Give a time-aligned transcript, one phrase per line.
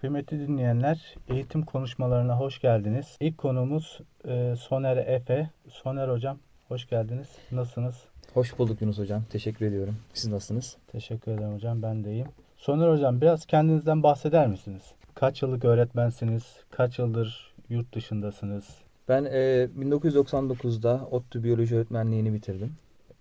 [0.00, 3.16] Kıymetli dinleyenler, eğitim konuşmalarına hoş geldiniz.
[3.20, 5.50] İlk konuğumuz e, Soner Efe.
[5.68, 6.38] Soner Hocam,
[6.68, 7.28] hoş geldiniz.
[7.52, 7.94] Nasılsınız?
[8.34, 9.22] Hoş bulduk Yunus Hocam.
[9.30, 9.96] Teşekkür ediyorum.
[10.14, 10.76] Siz nasılsınız?
[10.92, 12.28] Teşekkür ederim hocam, ben de iyiyim.
[12.56, 14.82] Soner Hocam, biraz kendinizden bahseder misiniz?
[15.14, 16.44] Kaç yıllık öğretmensiniz?
[16.70, 18.64] Kaç yıldır yurt dışındasınız?
[19.08, 22.76] Ben e, 1999'da ODTÜ Biyoloji Öğretmenliğini bitirdim.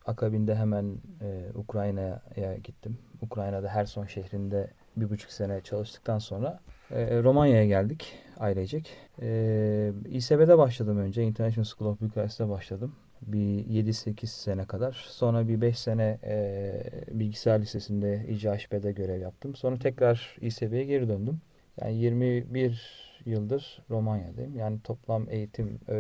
[0.06, 2.98] Akabinde hemen e, Ukrayna'ya gittim.
[3.22, 4.70] Ukrayna'da Herson şehrinde
[5.02, 6.60] bir buçuk sene çalıştıktan sonra
[6.92, 8.94] e, Romanya'ya geldik ailecek.
[9.22, 11.24] E, İSB'de başladım önce.
[11.24, 12.96] International School of Bucharest'te başladım.
[13.22, 15.06] Bir 7-8 sene kadar.
[15.10, 16.82] Sonra bir 5 sene e,
[17.12, 19.56] bilgisayar lisesinde İCHB'de görev yaptım.
[19.56, 21.42] Sonra tekrar İSB'ye geri döndüm.
[21.82, 24.56] Yani 21 yıldır Romanya'dayım.
[24.56, 25.94] Yani toplam eğitim, e,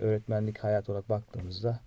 [0.00, 1.80] öğretmenlik hayat olarak baktığımızda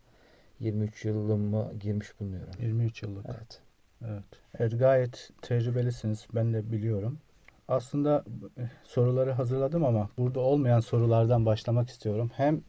[0.60, 2.54] 23 yılımı girmiş bulunuyorum.
[2.60, 3.26] 23 yıllık.
[3.30, 3.62] Evet.
[4.10, 4.24] Evet.
[4.60, 6.28] Evet, gayet tecrübelisiniz.
[6.36, 7.18] Ben de biliyorum.
[7.68, 8.24] Aslında
[8.58, 12.32] e, soruları hazırladım ama burada olmayan sorulardan başlamak istiyorum.
[12.36, 12.62] Hem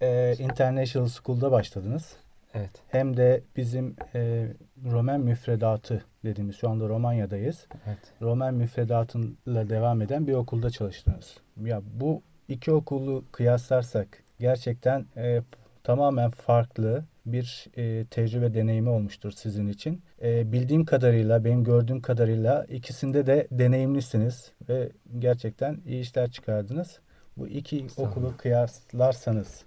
[0.00, 2.16] e, International School'da başladınız.
[2.54, 2.70] Evet.
[2.88, 4.48] Hem de bizim e,
[4.90, 7.66] Roman müfredatı dediğimiz şu anda Romanya'dayız.
[7.86, 7.98] Evet.
[8.22, 11.36] Roman müfredatıyla devam eden bir okulda çalıştınız.
[11.64, 15.42] Ya bu iki okulu kıyaslarsak gerçekten e,
[15.84, 20.02] tamamen farklı bir e, tecrübe deneyimi olmuştur sizin için.
[20.22, 27.00] E, bildiğim kadarıyla, benim gördüğüm kadarıyla ikisinde de deneyimlisiniz ve gerçekten iyi işler çıkardınız.
[27.36, 29.64] Bu iki okulu kıyaslarsanız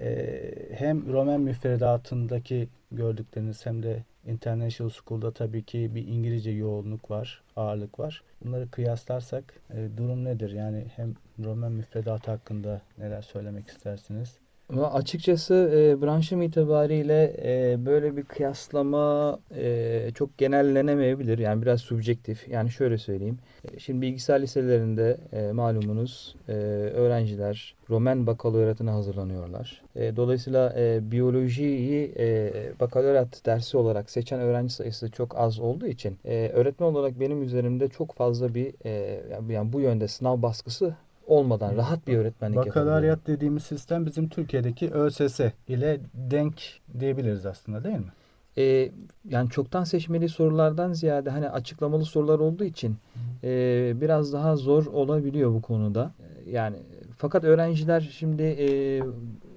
[0.00, 0.40] e,
[0.72, 7.98] hem Roman müfredatındaki gördükleriniz hem de International School'da tabii ki bir İngilizce yoğunluk var, ağırlık
[7.98, 8.22] var.
[8.44, 10.50] Bunları kıyaslarsak e, durum nedir?
[10.50, 14.38] Yani hem Roman müfredatı hakkında neler söylemek istersiniz?
[14.68, 21.38] Açıkçası e, branşım itibariyle e, böyle bir kıyaslama e, çok genellenemeyebilir.
[21.38, 22.48] Yani biraz subjektif.
[22.48, 23.38] Yani şöyle söyleyeyim.
[23.64, 29.82] E, şimdi bilgisayar liselerinde e, malumunuz e, öğrenciler Roman bakaloriyatına hazırlanıyorlar.
[29.96, 36.18] E, dolayısıyla e, biyolojiyi e, bakaloriyat dersi olarak seçen öğrenci sayısı çok az olduğu için
[36.24, 39.20] e, öğretmen olarak benim üzerimde çok fazla bir e,
[39.50, 40.94] yani bu yönde sınav baskısı
[41.26, 42.86] olmadan rahat bir öğretmenlik yapabiliyorum.
[42.86, 46.54] Bakaloriyat dediğimiz sistem bizim Türkiye'deki ÖSS ile denk
[47.00, 48.12] diyebiliriz aslında değil mi?
[48.58, 48.90] Ee,
[49.28, 52.96] yani çoktan seçmeli sorulardan ziyade hani açıklamalı sorular olduğu için
[53.44, 56.12] e, biraz daha zor olabiliyor bu konuda.
[56.50, 56.76] Yani
[57.16, 59.00] fakat öğrenciler şimdi e,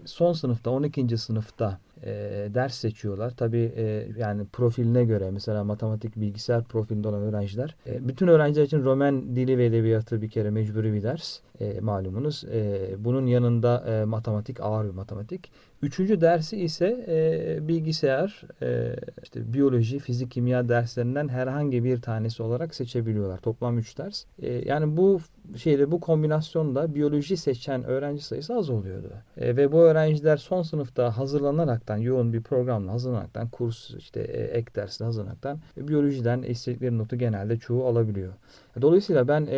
[0.06, 1.18] son sınıfta 12.
[1.18, 2.10] sınıfta e,
[2.54, 3.34] ders seçiyorlar.
[3.38, 7.76] Tabii e, yani profiline göre mesela matematik bilgisayar profilinde olan öğrenciler.
[7.88, 12.44] E, bütün öğrenciler için Roman dili ve edebiyatı bir kere mecburi bir ders e, malumunuz.
[12.44, 15.52] E, bunun yanında e, matematik ağır bir matematik.
[15.82, 22.76] Üçüncü dersi ise e, bilgisayar, e, işte biyoloji, fizik, kimya derslerinden herhangi bir tanesi olarak
[22.76, 23.38] seçebiliyorlar.
[23.38, 24.24] Toplam üç ders.
[24.42, 25.20] E, yani bu
[25.56, 29.12] şeyde bu kombinasyonda biyoloji seçen öğrenci sayısı az oluyordu.
[29.38, 34.76] E, ve bu öğrenciler son sınıfta hazırlanaraktan, yoğun bir programla hazırlanaraktan, kurs işte e, ek
[34.76, 38.34] dersle hazırlanaraktan biyolojiden istedikleri notu genelde çoğu alabiliyor.
[38.82, 39.58] Dolayısıyla ben e,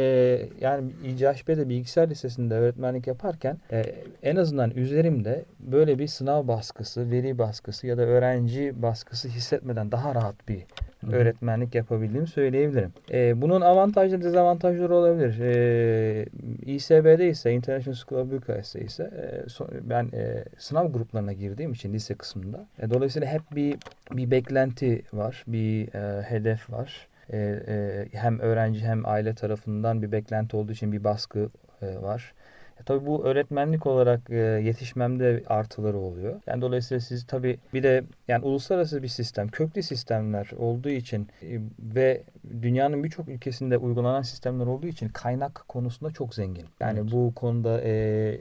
[0.61, 3.83] yani İCHB'de bilgisayar lisesinde öğretmenlik yaparken e,
[4.23, 10.15] en azından üzerimde böyle bir sınav baskısı, veri baskısı ya da öğrenci baskısı hissetmeden daha
[10.15, 10.59] rahat bir
[11.05, 11.11] Hı.
[11.11, 12.93] öğretmenlik yapabildiğimi söyleyebilirim.
[13.11, 15.39] E, bunun avantajları dezavantajları olabilir.
[15.39, 16.25] E,
[16.65, 21.93] İSB'de ise International School of Bucharest'te ise e, so, ben e, sınav gruplarına girdiğim için
[21.93, 22.65] lise kısmında.
[22.79, 23.75] E, dolayısıyla hep bir
[24.11, 27.07] bir beklenti var, bir e, hedef var.
[27.29, 31.49] E, e, hem öğrenci hem aile tarafından bir beklenti olduğu için bir baskı
[31.81, 32.33] e, var.
[32.79, 36.41] E, tabii bu öğretmenlik olarak e, yetişmemde artıları oluyor.
[36.47, 41.59] Yani dolayısıyla siz tabii bir de yani uluslararası bir sistem, köklü sistemler olduğu için e,
[41.79, 42.23] ve
[42.61, 46.65] dünyanın birçok ülkesinde uygulanan sistemler olduğu için kaynak konusunda çok zengin.
[46.79, 47.11] Yani Evet.
[47.11, 47.91] bu konuda e,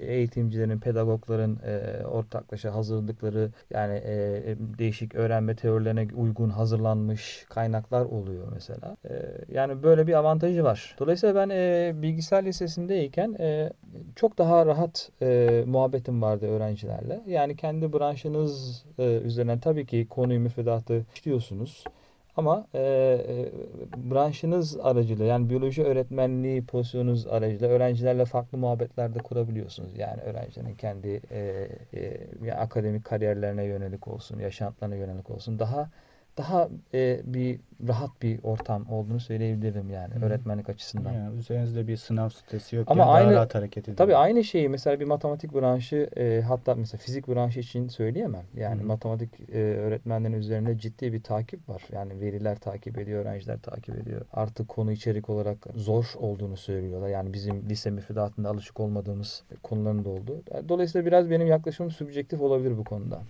[0.00, 8.96] eğitimcilerin, pedagogların e, ortaklaşa hazırladıkları yani e, değişik öğrenme teorilerine uygun hazırlanmış kaynaklar oluyor mesela.
[9.10, 9.14] E,
[9.52, 10.96] yani böyle bir avantajı var.
[10.98, 13.70] Dolayısıyla ben e, bilgisayar lisesindeyken e,
[14.16, 17.20] çok daha rahat e, muhabbetim vardı öğrencilerle.
[17.26, 21.84] Yani kendi branşınız e, üzerinden tabii ki konuyu müfredatı işliyorsunuz.
[22.36, 23.50] Ama e, e,
[24.10, 29.98] branşınız aracılığıyla yani biyoloji öğretmenliği pozisyonunuz aracılığıyla öğrencilerle farklı muhabbetler de kurabiliyorsunuz.
[29.98, 35.90] Yani öğrencilerin kendi e, e, yani akademik kariyerlerine yönelik olsun, yaşantılarına yönelik olsun daha
[36.38, 40.24] daha e, bir rahat bir ortam olduğunu söyleyebilirim yani Hı.
[40.24, 41.12] öğretmenlik açısından.
[41.12, 42.90] Yani üzerinizde bir sınav stresi yok.
[42.90, 43.96] Ama daha aynı- rahat hareket ediyor.
[43.96, 48.44] Tabii aynı şeyi mesela bir matematik branşı e, hatta mesela fizik branşı için söyleyemem.
[48.56, 48.86] Yani Hı.
[48.86, 51.82] matematik e, öğretmenlerin üzerinde ciddi bir takip var.
[51.92, 54.20] Yani veriler takip ediyor, öğrenciler takip ediyor.
[54.32, 57.08] Artık konu içerik olarak zor olduğunu söylüyorlar.
[57.08, 60.42] Yani bizim lise müfredatında alışık olmadığımız konuların da olduğu.
[60.68, 63.22] Dolayısıyla biraz benim yaklaşımım subjektif olabilir bu konuda.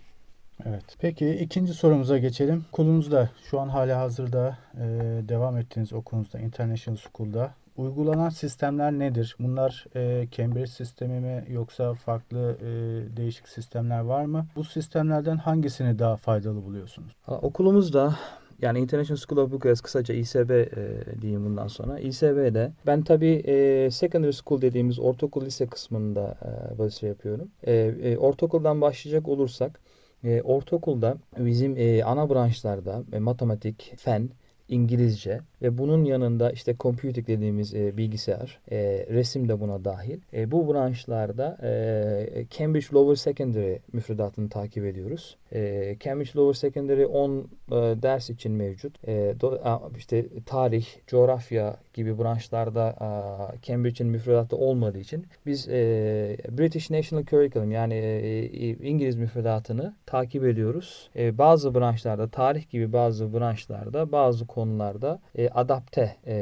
[0.67, 0.85] Evet.
[0.99, 2.65] Peki ikinci sorumuza geçelim.
[2.73, 4.85] Okulunuzda şu an hala hazırda e,
[5.29, 9.37] devam ettiğiniz okulunuzda International School'da uygulanan sistemler nedir?
[9.41, 12.67] Bunlar e, Cambridge sistemi mi yoksa farklı e,
[13.17, 14.47] değişik sistemler var mı?
[14.57, 17.13] Bu sistemlerden hangisini daha faydalı buluyorsunuz?
[17.27, 18.15] Okulumuzda
[18.63, 20.67] yani International School of Bucharest kısaca İSB e,
[21.21, 21.99] diyeyim bundan sonra.
[21.99, 27.51] İSB'de ben tabii e, secondary school dediğimiz ortaokul lise kısmında e, vazife yapıyorum.
[27.63, 29.81] E, e, ortaokuldan başlayacak olursak
[30.25, 34.31] e, ortaokulda bizim e, ana branşlarda e, matematik, fen,
[34.69, 40.21] İngilizce ve bunun yanında işte computing dediğimiz e, bilgisayar, e, resim de buna dahil.
[40.33, 45.37] E, bu branşlarda e, Cambridge Lower Secondary müfredatını takip ediyoruz.
[45.53, 47.43] E, Cambridge Lower Secondary 10 e,
[48.03, 49.09] ders için mevcut.
[49.09, 56.37] E, do, a, işte tarih, coğrafya gibi branşlarda a, Cambridge'in müfredatı olmadığı için biz e,
[56.51, 61.11] British National Curriculum yani e, e, İngiliz müfredatını takip ediyoruz.
[61.17, 66.37] E, bazı branşlarda tarih gibi bazı branşlarda bazı konularda e, adapte e,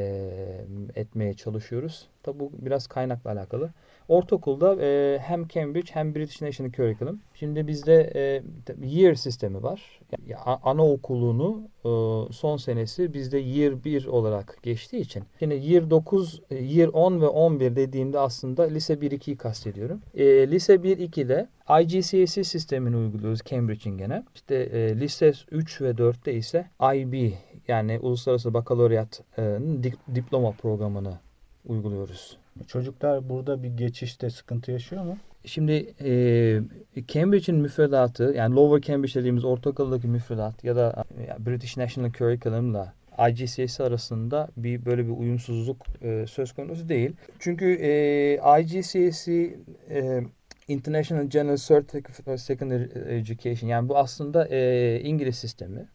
[0.95, 2.09] etmeye çalışıyoruz.
[2.23, 3.71] Tabi bu biraz kaynakla alakalı.
[4.09, 7.21] Ortaokulda e, hem Cambridge hem British National Curriculum.
[7.35, 8.43] Şimdi bizde e,
[8.87, 10.01] year sistemi var.
[10.29, 11.89] Yani anaokulunu e,
[12.33, 15.25] son senesi bizde year 1 olarak geçtiği için.
[15.39, 20.01] Şimdi year 9, e, year 10 ve 11 dediğimde aslında lise 1-2'yi kastediyorum.
[20.15, 21.49] E, lise 1-2'de
[21.83, 24.25] IGCSE sistemini uyguluyoruz Cambridge'in gene.
[24.35, 27.33] İşte e, lise 3 ve 4'te ise IB
[27.69, 31.19] yani Uluslararası Bakaloriyat'ın dik- diploma programını
[31.67, 32.37] uyguluyoruz.
[32.67, 35.17] Çocuklar burada bir geçişte sıkıntı yaşıyor mu?
[35.45, 42.13] Şimdi e, Cambridge'in müfredatı yani Lower Cambridge dediğimiz ortaokuldaki müfredat ya da e, British National
[42.13, 42.93] Curriculum'la
[43.31, 47.13] IGCSE arasında bir böyle bir uyumsuzluk e, söz konusu değil.
[47.39, 49.57] Çünkü e, IGCSE
[49.91, 50.23] e,
[50.69, 55.89] International General Certificate of Secondary Education yani bu aslında e, İngiliz sistemi.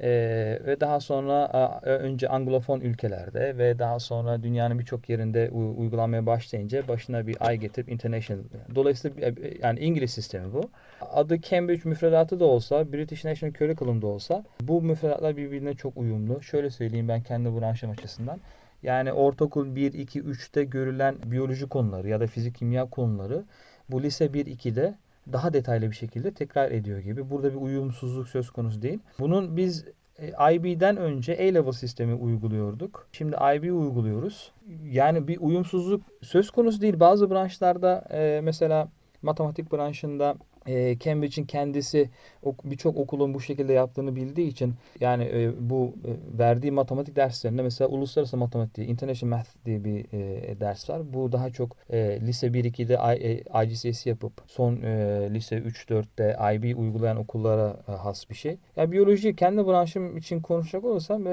[0.00, 1.48] Ee, ve daha sonra
[1.82, 7.88] önce Anglofon ülkelerde ve daha sonra dünyanın birçok yerinde uygulanmaya başlayınca başına bir ay getirip
[7.88, 8.42] international.
[8.74, 10.70] Dolayısıyla e, yani İngiliz sistemi bu.
[11.00, 16.42] Adı Cambridge müfredatı da olsa, British National Curriculum da olsa bu müfredatlar birbirine çok uyumlu.
[16.42, 18.40] Şöyle söyleyeyim ben kendi branşım açısından.
[18.82, 23.44] Yani ortaokul 1, 2, 3'te görülen biyoloji konuları ya da fizik kimya konuları
[23.90, 24.94] bu lise 1, 2'de
[25.32, 27.30] daha detaylı bir şekilde tekrar ediyor gibi.
[27.30, 28.98] Burada bir uyumsuzluk söz konusu değil.
[29.18, 29.84] Bunun biz
[30.18, 33.08] e, IB'den önce A-level sistemi uyguluyorduk.
[33.12, 34.52] Şimdi IB uyguluyoruz.
[34.84, 37.00] Yani bir uyumsuzluk söz konusu değil.
[37.00, 38.88] Bazı branşlarda e, mesela
[39.22, 40.34] matematik branşında
[40.68, 42.10] e, Cambridge'in kendisi
[42.42, 47.62] ok- birçok okulun bu şekilde yaptığını bildiği için yani e, bu e, verdiği matematik derslerinde
[47.62, 51.12] mesela uluslararası matematik diye, International Math diye bir e, ders var.
[51.12, 56.74] Bu daha çok e, lise 1-2'de I- e, IGCSE yapıp son e, lise 3-4'te IB
[56.76, 58.56] uygulayan okullara has bir şey.
[58.76, 61.24] Ya biyoloji kendi branşım için konuşacak olursam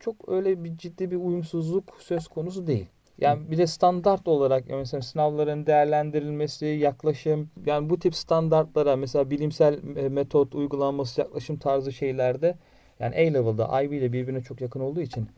[0.00, 2.86] çok öyle bir ciddi bir uyumsuzluk söz konusu değil.
[3.18, 9.30] Yani bir de standart olarak yani mesela sınavların değerlendirilmesi, yaklaşım yani bu tip standartlara mesela
[9.30, 12.56] bilimsel e, metot uygulanması, yaklaşım tarzı şeylerde
[13.00, 15.28] yani A-level'da IB ile birbirine çok yakın olduğu için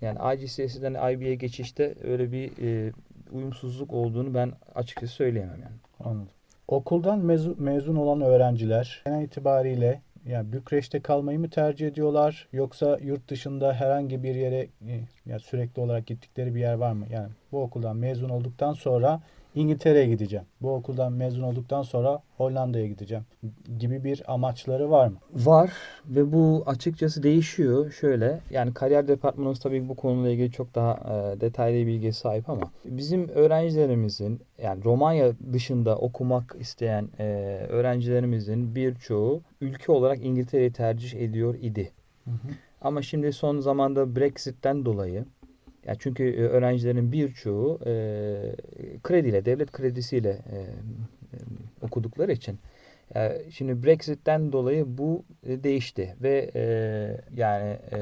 [0.00, 2.92] yani IGCSE'den IB'ye geçişte öyle bir e,
[3.32, 5.76] uyumsuzluk olduğunu ben açıkçası söyleyemem yani.
[6.00, 6.28] Anladım.
[6.68, 13.28] Okuldan mezun, mezun olan öğrenciler genel itibariyle yani Bükreş'te kalmayı mı tercih ediyorlar yoksa yurt
[13.28, 17.06] dışında herhangi bir yere e, yani sürekli olarak gittikleri bir yer var mı?
[17.10, 19.22] Yani bu okuldan mezun olduktan sonra
[19.54, 20.46] İngiltere'ye gideceğim.
[20.60, 23.24] Bu okuldan mezun olduktan sonra Hollanda'ya gideceğim
[23.78, 25.16] gibi bir amaçları var mı?
[25.32, 25.72] Var
[26.06, 27.92] ve bu açıkçası değişiyor.
[27.92, 32.70] Şöyle yani kariyer departmanımız tabii bu konuyla ilgili çok daha e, detaylı bilgiye sahip ama
[32.84, 37.24] bizim öğrencilerimizin yani Romanya dışında okumak isteyen e,
[37.68, 41.92] öğrencilerimizin birçoğu ülke olarak İngiltere'yi tercih ediyor idi.
[42.80, 45.24] Ama şimdi son zamanda Brexit'ten dolayı
[45.86, 47.92] ya çünkü e, öğrencilerin birçoğu e,
[49.02, 51.36] krediyle, devlet kredisiyle e, e,
[51.82, 52.58] okudukları için
[53.16, 56.62] e, şimdi Brexit'ten dolayı bu e, değişti ve e,
[57.36, 57.98] yani e,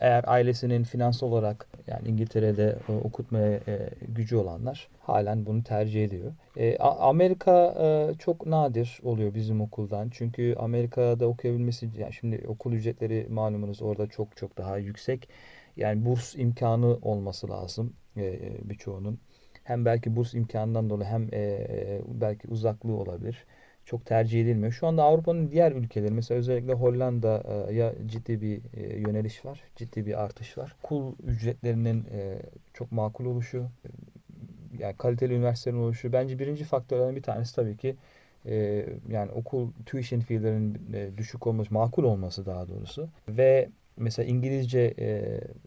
[0.00, 6.32] eğer ailesinin finansal olarak Yani İngiltere'de e, okutmaya e, gücü olanlar halen bunu tercih ediyor.
[6.56, 10.08] E, Amerika e, çok nadir oluyor bizim okuldan.
[10.10, 15.28] Çünkü Amerika'da okuyabilmesi, yani şimdi okul ücretleri malumunuz orada çok çok daha yüksek.
[15.76, 18.40] Yani burs imkanı olması lazım e,
[18.70, 19.18] birçoğunun.
[19.64, 23.46] Hem belki burs imkanından dolayı hem e, belki uzaklığı olabilir
[23.84, 24.72] çok tercih edilmiyor.
[24.72, 29.62] Şu anda Avrupa'nın diğer ülkeleri mesela özellikle Hollanda'ya ciddi bir e, yöneliş var.
[29.76, 30.76] Ciddi bir artış var.
[30.82, 32.38] Kul ücretlerinin e,
[32.74, 33.88] çok makul oluşu, e,
[34.78, 36.12] yani kaliteli üniversitelerin oluşu.
[36.12, 37.96] Bence birinci faktörlerden bir tanesi tabii ki
[39.08, 40.78] yani okul tuition fee'lerin
[41.16, 43.08] düşük olması, makul olması daha doğrusu.
[43.28, 44.94] Ve mesela İngilizce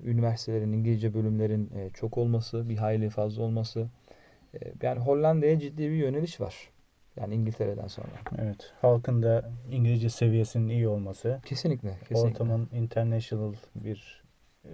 [0.03, 3.87] üniversitelerin, İngilizce bölümlerin çok olması, bir hayli fazla olması.
[4.81, 6.69] yani Hollanda'ya ciddi bir yöneliş var.
[7.15, 8.07] Yani İngiltere'den sonra.
[8.37, 8.73] Evet.
[8.81, 11.41] Halkın da İngilizce seviyesinin iyi olması.
[11.45, 11.97] Kesinlikle.
[11.99, 12.29] kesinlikle.
[12.29, 14.23] Ortamın international bir
[14.65, 14.71] e,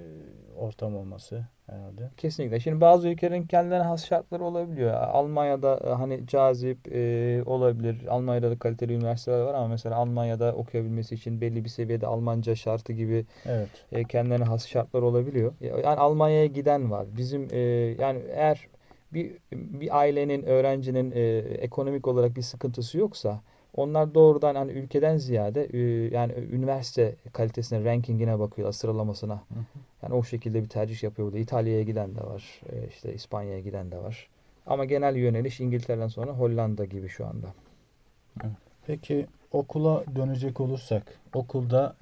[0.58, 2.10] ortam olması herhalde.
[2.18, 2.60] Kesinlikle.
[2.60, 4.94] Şimdi bazı ülkelerin kendilerine has şartları olabiliyor.
[4.94, 8.08] Almanya'da e, hani cazip e, olabilir.
[8.10, 12.94] Almanya'da da kaliteli üniversiteler var ama mesela Almanya'da okuyabilmesi için belli bir seviyede Almanca şartı
[12.94, 13.70] gibi evet.
[13.92, 15.54] e, kendilerine has şartlar olabiliyor.
[15.62, 17.06] Yani Almanya'ya giden var.
[17.18, 17.60] Bizim e,
[18.00, 18.68] yani eğer
[19.14, 23.42] bir, bir ailenin, öğrencinin e, ekonomik olarak bir sıkıntısı yoksa
[23.76, 25.80] onlar doğrudan hani ülkeden ziyade e,
[26.14, 29.34] yani üniversite kalitesine, rankingine bakıyorlar, sıralamasına.
[29.34, 29.64] Hı hı.
[30.04, 31.40] Yani o şekilde bir tercih yapıyor burada.
[31.40, 34.28] İtalya'ya giden de var, e, işte İspanya'ya giden de var.
[34.66, 37.48] Ama genel yöneliş İngiltere'den sonra Hollanda gibi şu anda.
[38.88, 41.96] Peki okula dönecek olursak, okulda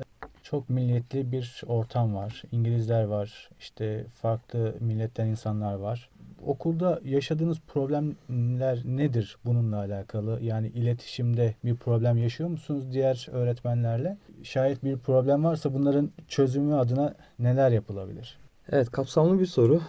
[0.43, 2.43] çok milletli bir ortam var.
[2.51, 6.09] İngilizler var, işte farklı milletten insanlar var
[6.45, 10.39] okulda yaşadığınız problemler nedir bununla alakalı?
[10.41, 14.17] Yani iletişimde bir problem yaşıyor musunuz diğer öğretmenlerle?
[14.43, 18.37] Şayet bir problem varsa bunların çözümü adına neler yapılabilir?
[18.71, 19.81] Evet kapsamlı bir soru.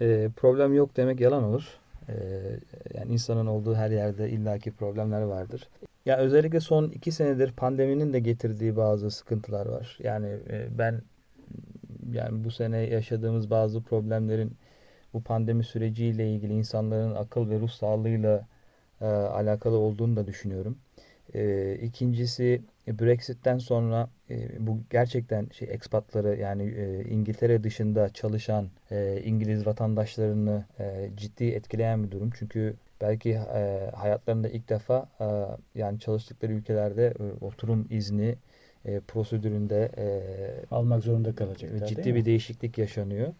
[0.00, 1.78] Ee, problem yok demek yalan olur.
[2.08, 2.14] Ee,
[2.94, 5.68] yani insanın olduğu her yerde illaki problemler vardır.
[6.06, 9.98] Ya özellikle son iki senedir pandeminin de getirdiği bazı sıkıntılar var.
[10.02, 11.02] Yani e, ben
[12.12, 14.56] yani bu sene yaşadığımız bazı problemlerin
[15.14, 18.46] bu pandemi süreciyle ilgili insanların akıl ve ruh sağlığıyla
[19.00, 20.78] e, alakalı olduğunu da düşünüyorum.
[21.34, 29.20] E, ikincisi Brexit'ten sonra e, bu gerçekten şey ekspatları yani e, İngiltere dışında çalışan e,
[29.24, 32.30] İngiliz vatandaşlarını e, ciddi etkileyen bir durum.
[32.38, 35.26] Çünkü belki e, hayatlarında ilk defa e,
[35.80, 38.34] yani çalıştıkları ülkelerde e, oturum izni
[38.84, 40.06] e, prosedüründe e,
[40.74, 41.86] almak zorunda kalacaklar.
[41.86, 43.32] Ciddi bir değişiklik yaşanıyor.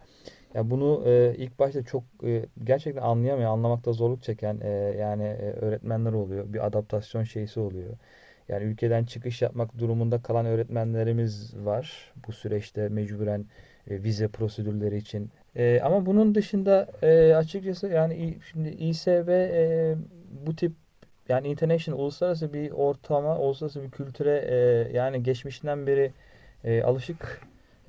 [0.53, 5.51] Ya bunu e, ilk başta çok e, gerçekten anlayamıyor, anlamakta zorluk çeken e, yani e,
[5.51, 6.53] öğretmenler oluyor.
[6.53, 7.97] Bir adaptasyon şeysi oluyor.
[8.49, 13.45] Yani ülkeden çıkış yapmak durumunda kalan öğretmenlerimiz var bu süreçte mecburen
[13.89, 15.29] e, vize prosedürleri için.
[15.55, 19.95] E, ama bunun dışında e, açıkçası yani şimdi İSV e,
[20.45, 20.71] bu tip
[21.29, 24.55] yani international uluslararası bir ortama, uluslararası bir kültüre e,
[24.97, 26.11] yani geçmişinden beri
[26.63, 27.41] e, alışık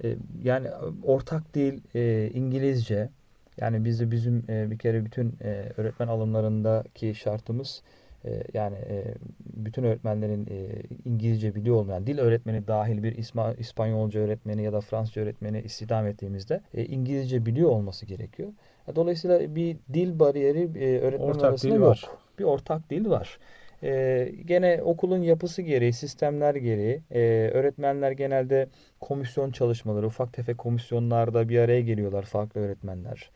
[0.04, 0.68] e, yani
[1.02, 3.08] ortak dil e, İngilizce.
[3.60, 7.82] Yani bizi bizim e, bir kere bütün e, öğretmen alımlarındaki şartımız
[8.24, 9.04] e, yani e,
[9.56, 14.80] bütün öğretmenlerin e, İngilizce biliyor olmayan dil öğretmeni dahil bir İsma, İspanyolca öğretmeni ya da
[14.80, 18.48] Fransızca öğretmeni istihdam ettiğimizde e, İngilizce biliyor olması gerekiyor.
[18.96, 21.86] Dolayısıyla bir dil bariyeri e, öğretmen ortak arasında yok.
[21.86, 22.08] Var.
[22.38, 23.38] Bir ortak dil var.
[23.82, 28.68] E, gene okulun yapısı gereği, sistemler gereği e, öğretmenler genelde
[29.00, 33.30] komisyon çalışmaları, ufak tefek komisyonlarda bir araya geliyorlar farklı öğretmenler.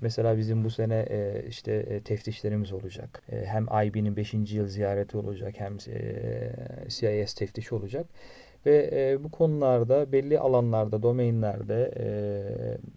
[0.00, 3.22] Mesela bizim bu sene e, işte e, teftişlerimiz olacak.
[3.32, 4.34] E, hem IB'nin 5.
[4.52, 8.06] yıl ziyareti olacak hem e, CIS teftişi olacak.
[8.66, 12.06] Ve e, bu konularda belli alanlarda, domainlerde e,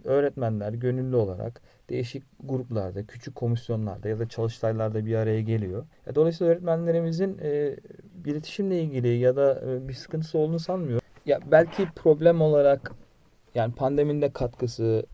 [0.07, 5.85] öğretmenler gönüllü olarak değişik gruplarda, küçük komisyonlarda ya da çalıştaylarda bir araya geliyor.
[6.07, 7.75] E, dolayısıyla öğretmenlerimizin e,
[8.25, 11.07] iletişimle ilgili ya da e, bir sıkıntısı olduğunu sanmıyorum.
[11.25, 12.91] Ya belki problem olarak
[13.55, 15.05] yani pandeminin de katkısı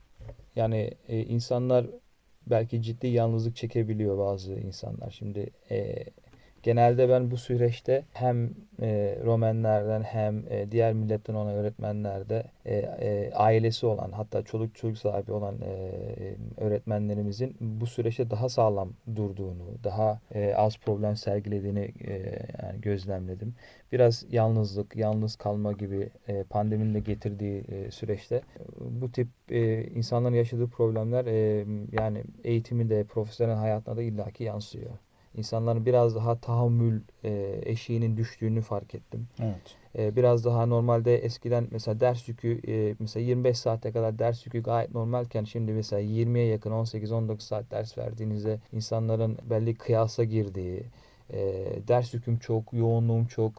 [0.55, 1.85] yani e, insanlar
[2.47, 5.11] belki ciddi yalnızlık çekebiliyor bazı insanlar.
[5.11, 6.05] Şimdi e,
[6.65, 8.49] Genelde ben bu süreçte hem
[8.81, 14.97] e, Romenlerden hem e, diğer milletten olan öğretmenlerde e, e, ailesi olan hatta çoluk çocuk
[14.97, 15.91] sahibi olan e,
[16.57, 22.13] öğretmenlerimizin bu süreçte daha sağlam durduğunu, daha e, az problem sergilediğini e,
[22.63, 23.55] yani gözlemledim.
[23.91, 28.41] Biraz yalnızlık, yalnız kalma gibi e, pandeminin de getirdiği e, süreçte
[28.79, 34.91] bu tip e, insanların yaşadığı problemler e, yani eğitiminde, profesyonel hayatına da illaki yansıyor.
[35.37, 39.27] İnsanların biraz daha tahammül e, eşiğinin düştüğünü fark ettim.
[39.39, 39.75] Evet.
[39.97, 44.63] E, biraz daha normalde eskiden mesela ders yükü e, mesela 25 saate kadar ders yükü
[44.63, 50.83] gayet normalken şimdi mesela 20'ye yakın 18-19 saat ders verdiğinizde insanların belli kıyasa girdiği,
[51.33, 53.53] e, ders yüküm çok, yoğunluğum çok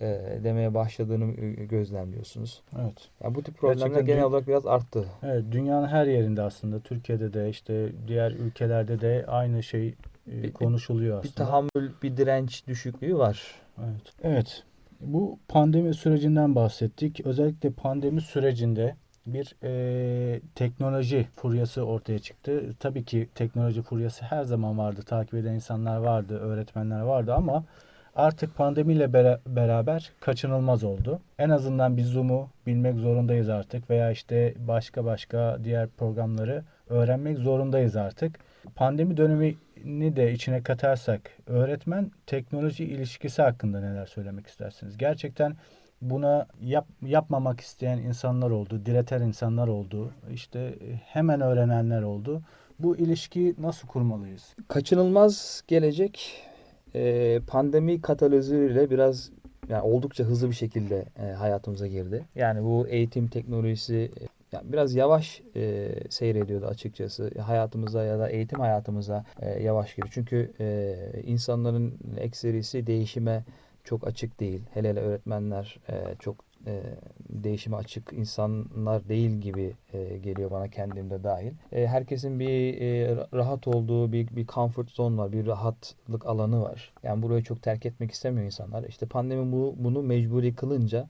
[0.00, 2.62] e, demeye başladığını e, gözlemliyorsunuz.
[2.82, 3.08] Evet.
[3.24, 5.04] Yani bu tip problemler Gerçekten genel olarak biraz arttı.
[5.22, 9.94] Evet, dünyanın her yerinde aslında Türkiye'de de işte diğer ülkelerde de aynı şey
[10.30, 11.34] e, Bir- konuşuluyor Bir aslında.
[11.46, 13.42] tahammül, bir direnç düşüklüğü var.
[13.78, 14.12] Evet.
[14.22, 14.62] Evet.
[15.00, 17.20] Bu pandemi sürecinden bahsettik.
[17.26, 18.94] Özellikle pandemi sürecinde
[19.26, 22.62] bir e, teknoloji furyası ortaya çıktı.
[22.80, 25.02] Tabii ki teknoloji furyası her zaman vardı.
[25.06, 27.64] Takip eden insanlar vardı, öğretmenler vardı ama
[28.16, 31.20] artık pandemiyle bera- beraber kaçınılmaz oldu.
[31.38, 37.96] En azından bir Zoom'u bilmek zorundayız artık veya işte başka başka diğer programları öğrenmek zorundayız
[37.96, 38.38] artık.
[38.74, 39.16] Pandemi
[39.82, 44.98] dönemini de içine katarsak öğretmen teknoloji ilişkisi hakkında neler söylemek istersiniz?
[44.98, 45.56] Gerçekten
[46.00, 50.74] buna yap, yapmamak isteyen insanlar oldu, direten insanlar oldu, işte
[51.04, 52.42] hemen öğrenenler oldu.
[52.78, 54.54] Bu ilişkiyi nasıl kurmalıyız?
[54.68, 56.42] Kaçınılmaz gelecek
[56.94, 59.30] e, pandemi katalizörüyle biraz
[59.68, 62.24] yani oldukça hızlı bir şekilde e, hayatımıza girdi.
[62.34, 68.60] Yani bu eğitim teknolojisi e, yani biraz yavaş e, seyrediyordu açıkçası hayatımıza ya da eğitim
[68.60, 70.12] hayatımıza e, yavaş giriyor.
[70.14, 73.44] Çünkü e, insanların ekserisi değişime
[73.84, 74.62] çok açık değil.
[74.74, 76.82] Hele hele öğretmenler e, çok e,
[77.30, 81.52] değişime açık insanlar değil gibi e, geliyor bana kendimde dahil.
[81.72, 86.92] E, herkesin bir e, rahat olduğu bir, bir comfort zone var, bir rahatlık alanı var.
[87.02, 88.84] Yani burayı çok terk etmek istemiyor insanlar.
[88.84, 91.08] İşte pandemi bu, bunu mecburi kılınca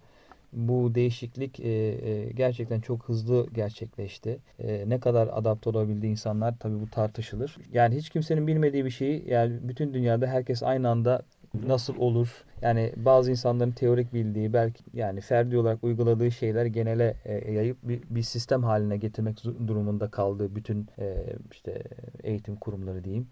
[0.52, 4.38] bu değişiklik e, e, gerçekten çok hızlı gerçekleşti.
[4.58, 7.56] E, ne kadar adapte olabildi insanlar tabii bu tartışılır.
[7.72, 11.22] Yani hiç kimsenin bilmediği bir şeyi yani bütün dünyada herkes aynı anda
[11.66, 12.44] nasıl olur?
[12.62, 18.02] Yani bazı insanların teorik bildiği belki yani ferdi olarak uyguladığı şeyler genele e, yayıp bir,
[18.10, 21.16] bir sistem haline getirmek durumunda kaldığı bütün e,
[21.52, 21.82] işte
[22.22, 23.26] eğitim kurumları diyeyim.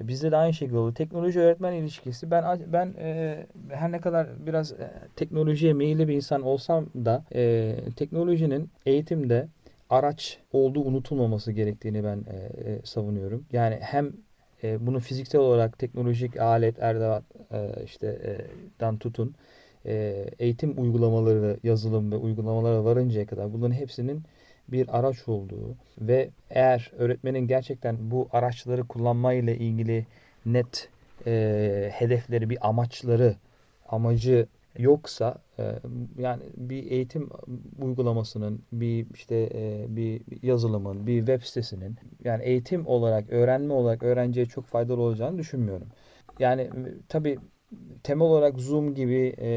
[0.00, 0.94] E, Bizde de aynı şekilde oldu.
[0.94, 2.30] Teknoloji öğretmen ilişkisi.
[2.30, 7.74] Ben ben e, her ne kadar biraz e, teknolojiye meyilli bir insan olsam da e,
[7.96, 9.48] teknolojinin eğitimde
[9.90, 13.46] araç olduğu unutulmaması gerektiğini ben e, e, savunuyorum.
[13.52, 14.12] Yani hem
[14.64, 18.32] e, bunu fiziksel olarak teknolojik alet, erdevat e, işte e,
[18.80, 19.34] dan tutun
[19.86, 24.22] e, eğitim uygulamaları, yazılım ve uygulamalara varıncaya kadar bunların hepsinin
[24.68, 30.06] bir araç olduğu ve eğer öğretmenin gerçekten bu araçları kullanmayla ilgili
[30.46, 30.88] net
[31.26, 33.36] e, hedefleri, bir amaçları,
[33.88, 34.46] amacı
[34.78, 35.74] yoksa e,
[36.18, 37.28] yani bir eğitim
[37.82, 44.46] uygulamasının, bir işte e, bir yazılımın, bir web sitesinin yani eğitim olarak, öğrenme olarak öğrenciye
[44.46, 45.86] çok faydalı olacağını düşünmüyorum.
[46.38, 46.70] Yani
[47.08, 47.38] tabii
[48.02, 49.48] temel olarak Zoom gibi e,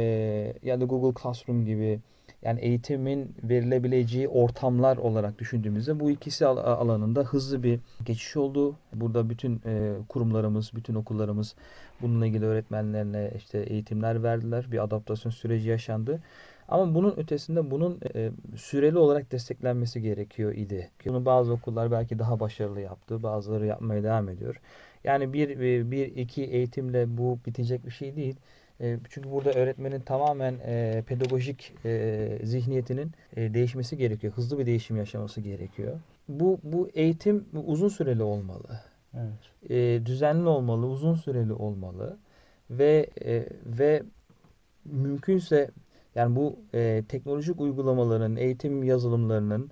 [0.64, 2.00] ya da Google Classroom gibi
[2.44, 8.76] yani eğitimin verilebileceği ortamlar olarak düşündüğümüzde bu ikisi al- alanında hızlı bir geçiş oldu.
[8.94, 11.56] Burada bütün e, kurumlarımız, bütün okullarımız
[12.02, 14.72] bununla ilgili öğretmenlerine işte eğitimler verdiler.
[14.72, 16.20] Bir adaptasyon süreci yaşandı.
[16.68, 20.90] Ama bunun ötesinde bunun e, süreli olarak desteklenmesi gerekiyor idi.
[21.06, 24.62] Bunu bazı okullar belki daha başarılı yaptı, bazıları yapmaya devam ediyor.
[25.04, 25.60] Yani bir,
[25.92, 28.36] bir iki eğitimle bu bitecek bir şey değil.
[28.82, 34.34] E, Çünkü burada öğretmenin tamamen e, pedagojik e, zihniyetinin e, değişmesi gerekiyor.
[34.34, 36.00] Hızlı bir değişim yaşaması gerekiyor.
[36.28, 38.80] Bu, bu eğitim uzun süreli olmalı.
[39.14, 39.72] Evet.
[39.72, 42.18] E, düzenli olmalı, uzun süreli olmalı
[42.70, 44.04] ve e, ve
[44.86, 45.70] mümkünse
[46.16, 49.72] yani bu e, teknolojik uygulamaların, eğitim yazılımlarının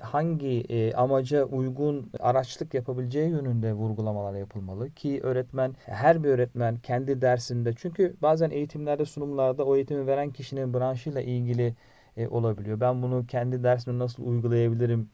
[0.00, 7.20] hangi e, amaca uygun araçlık yapabileceği yönünde vurgulamalar yapılmalı ki öğretmen her bir öğretmen kendi
[7.20, 11.74] dersinde çünkü bazen eğitimlerde sunumlarda o eğitimi veren kişinin branşıyla ilgili
[12.16, 12.80] e, olabiliyor.
[12.80, 15.10] Ben bunu kendi dersime nasıl uygulayabilirim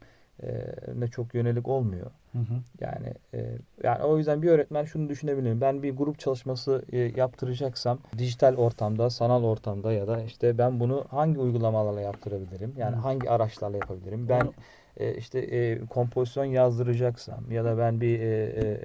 [0.95, 2.11] ne çok yönelik olmuyor.
[2.33, 2.55] Hı hı.
[2.81, 5.61] Yani e, yani o yüzden bir öğretmen şunu düşünebilir.
[5.61, 11.05] Ben bir grup çalışması e, yaptıracaksam dijital ortamda, sanal ortamda ya da işte ben bunu
[11.11, 12.73] hangi uygulamalarla yaptırabilirim?
[12.77, 13.01] Yani Hı.
[13.01, 14.29] hangi araçlarla yapabilirim?
[14.29, 14.55] Ben Onu-
[14.97, 18.81] e, işte e, kompozisyon yazdıracaksam ya da ben bir e,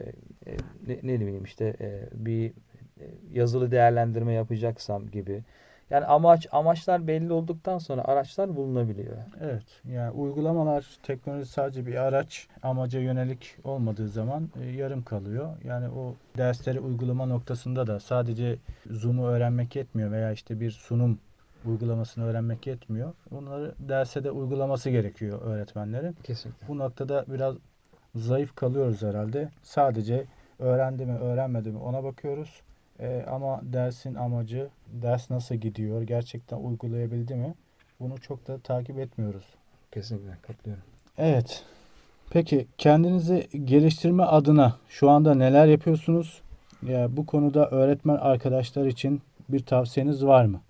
[0.47, 0.51] e,
[0.87, 2.53] ne, ne bileyim işte e, bir
[3.31, 5.43] yazılı değerlendirme yapacaksam gibi.
[5.89, 9.17] Yani amaç amaçlar belli olduktan sonra araçlar bulunabiliyor.
[9.41, 9.63] Evet.
[9.87, 15.49] Yani uygulamalar, teknoloji sadece bir araç amaca yönelik olmadığı zaman e, yarım kalıyor.
[15.63, 18.57] Yani o dersleri uygulama noktasında da sadece
[18.91, 21.19] Zoom'u öğrenmek yetmiyor veya işte bir sunum
[21.65, 23.13] uygulamasını öğrenmek yetmiyor.
[23.31, 26.15] Onları derse de uygulaması gerekiyor öğretmenlerin.
[26.23, 26.67] Kesinlikle.
[26.67, 27.55] Bu noktada biraz
[28.15, 29.49] zayıf kalıyoruz herhalde.
[29.63, 30.25] Sadece
[30.59, 32.61] öğrendi mi, öğrenmedi mi ona bakıyoruz.
[32.99, 34.69] E, ama dersin amacı,
[35.01, 37.53] ders nasıl gidiyor, gerçekten uygulayabildi mi?
[37.99, 39.45] Bunu çok da takip etmiyoruz.
[39.91, 40.84] Kesinlikle katılıyorum.
[41.17, 41.63] Evet.
[42.29, 46.41] Peki kendinizi geliştirme adına şu anda neler yapıyorsunuz?
[46.84, 50.62] Ya bu konuda öğretmen arkadaşlar için bir tavsiyeniz var mı?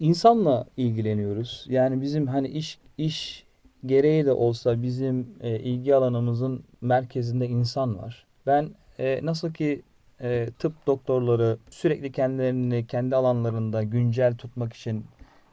[0.00, 1.66] İnsanla ilgileniyoruz.
[1.68, 3.44] Yani bizim hani iş iş
[3.86, 8.26] gereği de olsa bizim e, ilgi alanımızın merkezinde insan var.
[8.46, 9.82] Ben e, nasıl ki
[10.22, 15.04] e, tıp doktorları sürekli kendilerini kendi alanlarında güncel tutmak için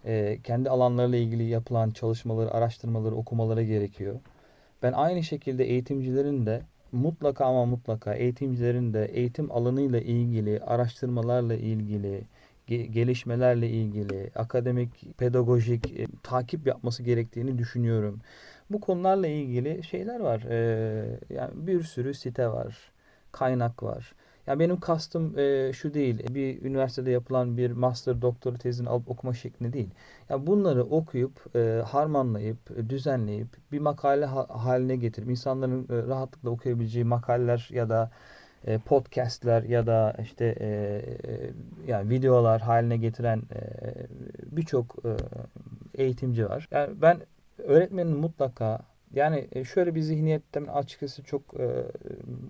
[0.05, 4.19] e, kendi alanlarıyla ilgili yapılan çalışmaları, araştırmaları okumaları gerekiyor.
[4.83, 12.21] Ben aynı şekilde eğitimcilerin de mutlaka ama mutlaka eğitimcilerin de eğitim alanıyla ilgili, araştırmalarla ilgili,
[12.67, 18.19] gelişmelerle ilgili, akademik, pedagojik e, takip yapması gerektiğini düşünüyorum.
[18.69, 20.41] Bu konularla ilgili şeyler var.
[20.41, 22.91] E, yani bir sürü site var,
[23.31, 24.13] kaynak var.
[24.47, 26.35] Ya benim kastım e, şu değil.
[26.35, 29.89] Bir üniversitede yapılan bir master doktora tezini alıp okuma şekli değil.
[30.29, 37.05] Ya bunları okuyup e, harmanlayıp, düzenleyip bir makale ha- haline getirip insanların e, rahatlıkla okuyabileceği
[37.05, 38.11] makaleler ya da
[38.65, 40.67] e, podcastler ya da işte e,
[41.31, 41.51] e,
[41.87, 43.61] yani videolar haline getiren e,
[44.57, 45.11] birçok e,
[46.03, 46.67] eğitimci var.
[46.71, 47.19] Yani ben
[47.57, 48.79] öğretmenin mutlaka
[49.13, 51.83] yani e, şöyle bir zihniyetten açıkçası çok e,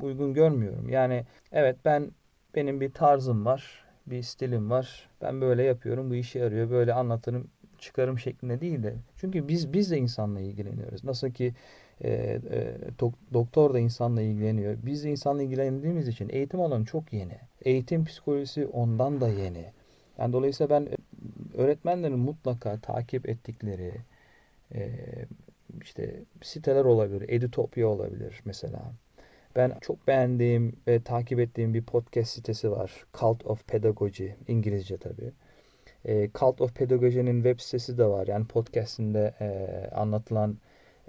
[0.02, 0.90] uygun görmüyorum.
[0.90, 2.12] Yani evet ben
[2.56, 5.10] benim bir tarzım var, bir stilim var.
[5.22, 6.70] Ben böyle yapıyorum, bu işe yarıyor.
[6.70, 8.96] Böyle anlatırım, çıkarım şeklinde değil de.
[9.18, 11.04] Çünkü biz biz de insanla ilgileniyoruz.
[11.04, 11.54] Nasıl ki
[12.02, 12.76] e, e,
[13.34, 14.78] doktor da insanla ilgileniyor.
[14.86, 17.38] Biz de insanla ilgilendiğimiz için eğitim alanı çok yeni.
[17.62, 19.66] Eğitim psikolojisi ondan da yeni.
[20.18, 20.98] Yani dolayısıyla ben e,
[21.62, 23.94] öğretmenlerin mutlaka takip ettikleri
[24.76, 24.90] e,
[25.82, 28.92] işte siteler olabilir, Edutopia olabilir mesela.
[29.56, 33.06] Ben çok beğendiğim ve takip ettiğim bir podcast sitesi var.
[33.20, 35.32] Cult of Pedagogy, İngilizce tabii.
[36.06, 38.28] E, Cult of Pedagogy'nin web sitesi de var.
[38.28, 40.58] Yani podcastinde e, anlatılan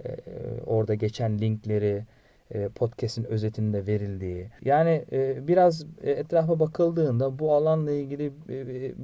[0.05, 0.17] e,
[0.65, 2.05] orada geçen linkleri,
[2.51, 4.49] e, podcast'in özetinde verildiği.
[4.65, 8.33] Yani e, biraz e, etrafa bakıldığında bu alanla ilgili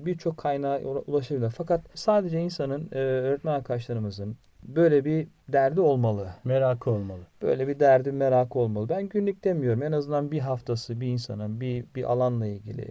[0.05, 1.49] birçok kaynağa ulaşabilir.
[1.49, 6.29] Fakat sadece insanın, öğretmen arkadaşlarımızın böyle bir derdi olmalı.
[6.43, 7.21] Merakı olmalı.
[7.41, 8.89] Böyle bir derdi, merakı olmalı.
[8.89, 9.83] Ben günlük demiyorum.
[9.83, 12.87] En azından bir haftası bir insanın bir, bir alanla ilgili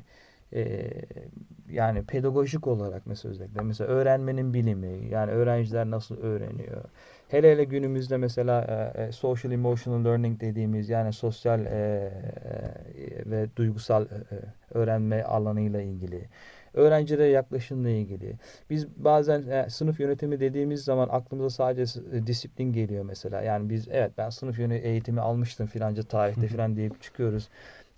[1.71, 6.85] yani pedagojik olarak mesela özellikle mesela öğrenmenin bilimi yani öğrenciler nasıl öğreniyor
[7.29, 13.49] Hele hele günümüzde mesela e, e, social emotional learning dediğimiz yani sosyal e, e, ve
[13.57, 14.39] duygusal e, e,
[14.71, 16.29] öğrenme alanıyla ilgili
[16.75, 18.35] öğrencilere yaklaşımla ilgili.
[18.71, 23.43] Biz bazen e, sınıf yönetimi dediğimiz zaman aklımıza sadece e, disiplin geliyor mesela.
[23.43, 27.49] Yani biz evet ben sınıf yönetimi eğitimi almıştım filanca tarihte filan deyip çıkıyoruz.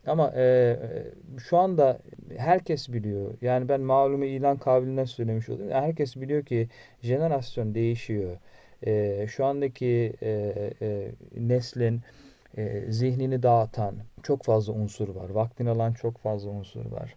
[0.07, 1.99] Ama e, e, şu anda
[2.37, 3.35] herkes biliyor.
[3.41, 5.73] Yani ben malumu ilan kabiliğinden söylemiş olayım.
[5.73, 6.69] Herkes biliyor ki
[7.03, 8.37] jenerasyon değişiyor
[8.83, 12.01] e, şu andaki e, e, neslin
[12.57, 15.31] e, zihnini dağıtan çok fazla unsur var.
[15.31, 17.15] Vaktini alan çok fazla unsur var.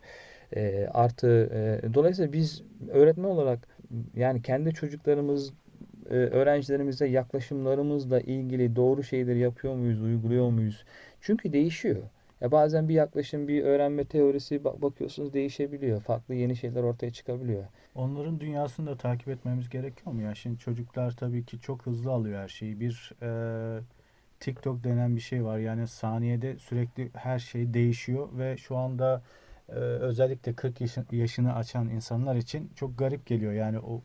[0.55, 3.67] E, artı e, dolayısıyla biz öğretmen olarak
[4.15, 5.53] yani kendi çocuklarımız
[6.09, 10.83] e, öğrencilerimize yaklaşımlarımızla ilgili doğru şeyleri yapıyor muyuz, uyguluyor muyuz?
[11.21, 12.03] Çünkü değişiyor.
[12.41, 16.01] Ya bazen bir yaklaşım, bir öğrenme teorisi bakıyorsunuz değişebiliyor.
[16.01, 17.63] Farklı yeni şeyler ortaya çıkabiliyor.
[17.95, 20.35] Onların dünyasını da takip etmemiz gerekiyor mu ya?
[20.35, 22.79] Şimdi çocuklar tabii ki çok hızlı alıyor her şeyi.
[22.79, 23.81] Bir e,
[24.39, 25.57] TikTok denen bir şey var.
[25.57, 29.21] Yani saniyede sürekli her şey değişiyor ve şu anda
[29.69, 33.53] e, özellikle 40 yaşın, yaşını açan insanlar için çok garip geliyor.
[33.53, 34.01] Yani o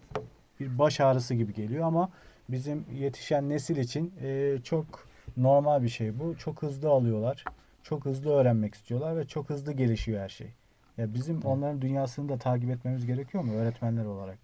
[0.60, 2.10] bir baş ağrısı gibi geliyor ama
[2.48, 6.36] bizim yetişen nesil için e, çok normal bir şey bu.
[6.36, 7.44] Çok hızlı alıyorlar.
[7.82, 10.48] Çok hızlı öğrenmek istiyorlar ve çok hızlı gelişiyor her şey.
[10.98, 14.38] Ya bizim onların dünyasını da takip etmemiz gerekiyor mu öğretmenler olarak?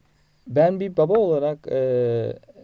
[0.47, 1.81] Ben bir baba olarak e,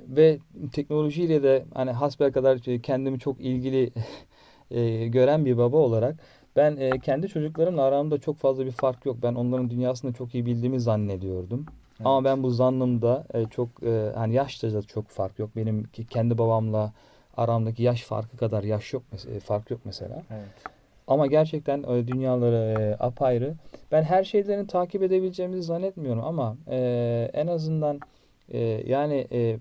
[0.08, 0.38] ve
[0.72, 3.90] teknolojiyle de hani hasbel kadar kendimi çok ilgili
[4.70, 6.16] e, gören bir baba olarak
[6.56, 9.16] ben e, kendi çocuklarımla aramda çok fazla bir fark yok.
[9.22, 11.66] Ben onların dünyasını çok iyi bildiğimi zannediyordum.
[11.68, 12.06] Evet.
[12.06, 15.50] Ama ben bu zannımda e, çok e, hani yaşta da çok fark yok.
[15.56, 16.92] Benim kendi babamla
[17.36, 20.22] aramdaki yaş farkı kadar yaş yok mesela fark yok mesela.
[20.30, 20.75] Evet.
[21.06, 23.54] Ama gerçekten e, dünyaları e, apayrı.
[23.92, 28.00] Ben her şeylerini takip edebileceğimizi zannetmiyorum ama e, en azından
[28.48, 29.58] e, yani e,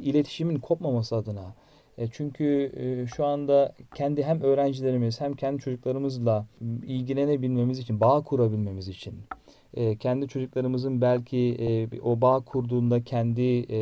[0.00, 1.54] iletişimin kopmaması adına
[1.98, 6.46] e, çünkü e, şu anda kendi hem öğrencilerimiz hem kendi çocuklarımızla
[6.86, 9.14] ilgilenebilmemiz için, bağ kurabilmemiz için
[9.74, 13.76] e, kendi çocuklarımızın belki e, o bağ kurduğunda kendi e,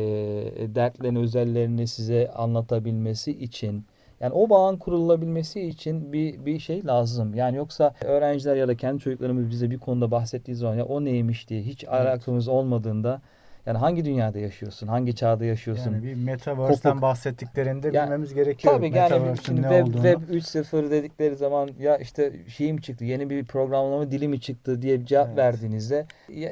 [0.75, 3.85] dertlerini, özellerini size anlatabilmesi için
[4.19, 7.33] Yani o bağın kurulabilmesi için bir bir şey lazım.
[7.33, 11.49] Yani yoksa öğrenciler ya da kendi çocuklarımız bize bir konuda bahsettiği zaman ya o neymiş
[11.49, 11.93] diye hiç evet.
[11.93, 13.21] alakamız olmadığında
[13.65, 14.87] yani hangi dünyada yaşıyorsun?
[14.87, 15.91] Hangi çağda yaşıyorsun?
[15.91, 17.01] Yani bir Metaverse'den Kopuk.
[17.01, 18.73] bahsettiklerinde yani, bilmemiz gerekiyor.
[18.73, 23.29] Tabii yani şimdi ne web, web 3.0 dedikleri zaman ya işte şey mi çıktı, yeni
[23.29, 25.37] bir programlama dili mi çıktı diye bir cevap evet.
[25.37, 26.05] verdiğinizde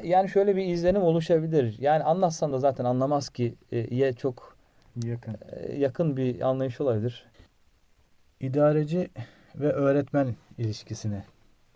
[0.04, 1.76] yani şöyle bir izlenim oluşabilir.
[1.80, 4.56] Yani anlatsan da zaten anlamaz ki e, çok
[5.04, 7.26] yakın e, yakın bir anlayış olabilir.
[8.40, 9.10] İdareci
[9.54, 11.24] ve öğretmen ilişkisine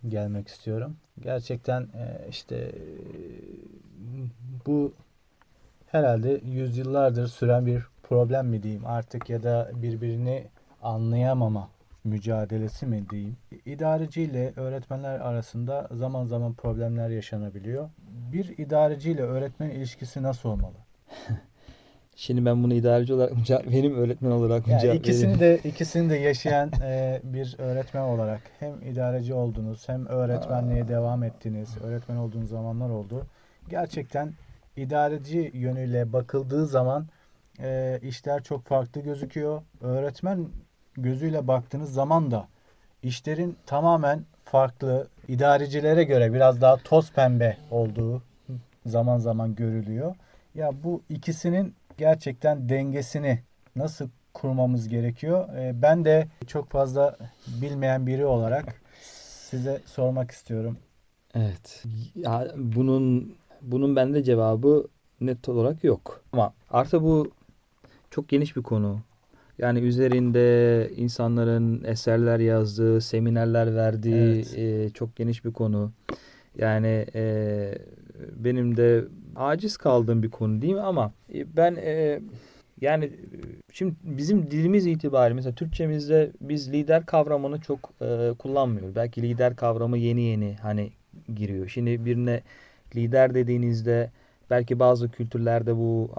[0.08, 0.96] gelmek istiyorum.
[1.20, 2.72] Gerçekten e, işte
[4.66, 4.92] bu
[5.86, 10.46] herhalde yüzyıllardır süren bir problem mi diyeyim artık ya da birbirini
[10.82, 11.68] anlayamama
[12.04, 13.36] mücadelesi mi diyeyim.
[13.66, 17.90] İdareci ile öğretmenler arasında zaman zaman problemler yaşanabiliyor.
[18.32, 20.76] Bir idareci ile öğretmen ilişkisi nasıl olmalı?
[22.20, 25.40] Şimdi ben bunu idareci olarak mı cevap vereyim, öğretmen olarak mı yani cevap ikisini vereyim?
[25.40, 30.88] de ikisini de yaşayan e, bir öğretmen olarak hem idareci oldunuz hem öğretmenliğe Aa.
[30.88, 31.68] devam ettiniz.
[31.84, 33.26] Öğretmen olduğunuz zamanlar oldu.
[33.68, 34.32] Gerçekten
[34.76, 37.06] idareci yönüyle bakıldığı zaman
[37.60, 39.62] e, işler çok farklı gözüküyor.
[39.80, 40.48] Öğretmen
[40.96, 42.48] gözüyle baktığınız zaman da
[43.02, 48.22] işlerin tamamen farklı idarecilere göre biraz daha toz pembe olduğu
[48.86, 50.14] zaman zaman görülüyor.
[50.54, 53.38] Ya bu ikisinin gerçekten dengesini
[53.76, 55.48] nasıl kurmamız gerekiyor?
[55.56, 58.80] E, ben de çok fazla bilmeyen biri olarak
[59.50, 60.76] size sormak istiyorum.
[61.34, 61.84] Evet.
[62.14, 64.86] Ya bunun bunun bende cevabı
[65.20, 66.22] net olarak yok.
[66.32, 67.30] Ama artı bu
[68.10, 69.00] çok geniş bir konu.
[69.58, 74.58] Yani üzerinde insanların eserler yazdığı, seminerler verdiği evet.
[74.58, 75.92] e, çok geniş bir konu.
[76.58, 77.74] Yani e,
[78.36, 79.04] benim de
[79.38, 80.80] aciz kaldığım bir konu değil mi?
[80.80, 82.20] Ama e, ben e,
[82.80, 83.10] yani
[83.72, 88.96] şimdi bizim dilimiz itibariyle mesela Türkçemizde biz lider kavramını çok e, kullanmıyoruz.
[88.96, 90.90] Belki lider kavramı yeni yeni hani
[91.34, 91.68] giriyor.
[91.68, 92.42] Şimdi birine
[92.96, 94.10] lider dediğinizde
[94.50, 96.10] belki bazı kültürlerde bu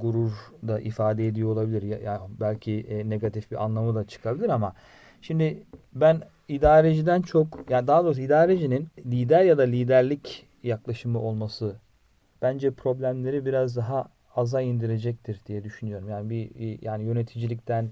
[0.00, 0.32] gurur
[0.66, 1.82] da ifade ediyor olabilir.
[1.82, 4.74] Ya, belki e, negatif bir anlamı da çıkabilir ama
[5.22, 11.76] şimdi ben idareciden çok yani daha doğrusu idarecinin lider ya da liderlik yaklaşımı olması
[12.44, 16.08] bence problemleri biraz daha aza indirecektir diye düşünüyorum.
[16.08, 16.50] Yani bir
[16.82, 17.90] yani yöneticilikten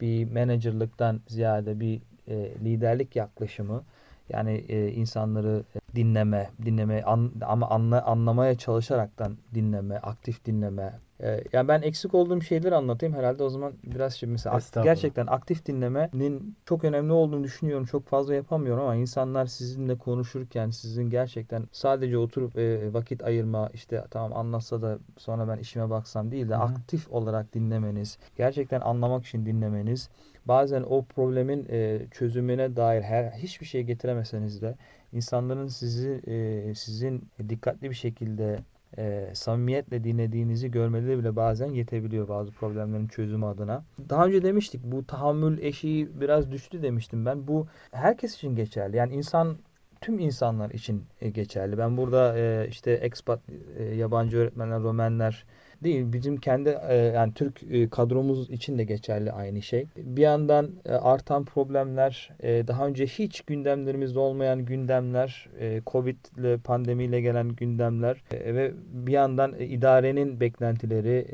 [0.00, 2.34] bir menajerlıktan ziyade bir e,
[2.64, 3.84] liderlik yaklaşımı
[4.28, 10.92] yani e, insanları dinleme, dinleme an, ama anla, anlamaya çalışaraktan dinleme, aktif dinleme.
[11.22, 15.66] Ee, yani ben eksik olduğum şeyleri anlatayım herhalde o zaman biraz şimdi mesela gerçekten aktif
[15.66, 17.84] dinlemenin çok önemli olduğunu düşünüyorum.
[17.84, 24.04] Çok fazla yapamıyorum ama insanlar sizinle konuşurken sizin gerçekten sadece oturup e, vakit ayırma işte
[24.10, 26.62] tamam anlatsa da sonra ben işime baksam değil de Hı-hı.
[26.62, 30.10] aktif olarak dinlemeniz, gerçekten anlamak için dinlemeniz
[30.46, 34.74] bazen o problemin e, çözümüne dair her hiçbir şey getiremeseniz de
[35.12, 38.58] insanların sizi e, sizin dikkatli bir şekilde
[39.00, 43.84] e, samimiyetle dinlediğinizi görmeleri bile bazen yetebiliyor bazı problemlerin çözümü adına.
[44.08, 47.46] Daha önce demiştik bu tahammül eşiği biraz düştü demiştim ben.
[47.48, 48.96] Bu herkes için geçerli.
[48.96, 49.56] Yani insan
[50.00, 51.78] tüm insanlar için e, geçerli.
[51.78, 53.40] Ben burada e, işte expat
[53.78, 55.44] e, yabancı öğretmenler, romenler
[55.82, 56.12] değil.
[56.12, 59.86] Bizim kendi e, yani Türk e, kadromuz için de geçerli aynı şey.
[59.96, 65.48] Bir yandan e, artan problemler, daha önce hiç gündemlerimizde olmayan gündemler,
[65.86, 71.26] Covid ile pandemiyle gelen gündemler ve bir yandan idarenin beklentileri,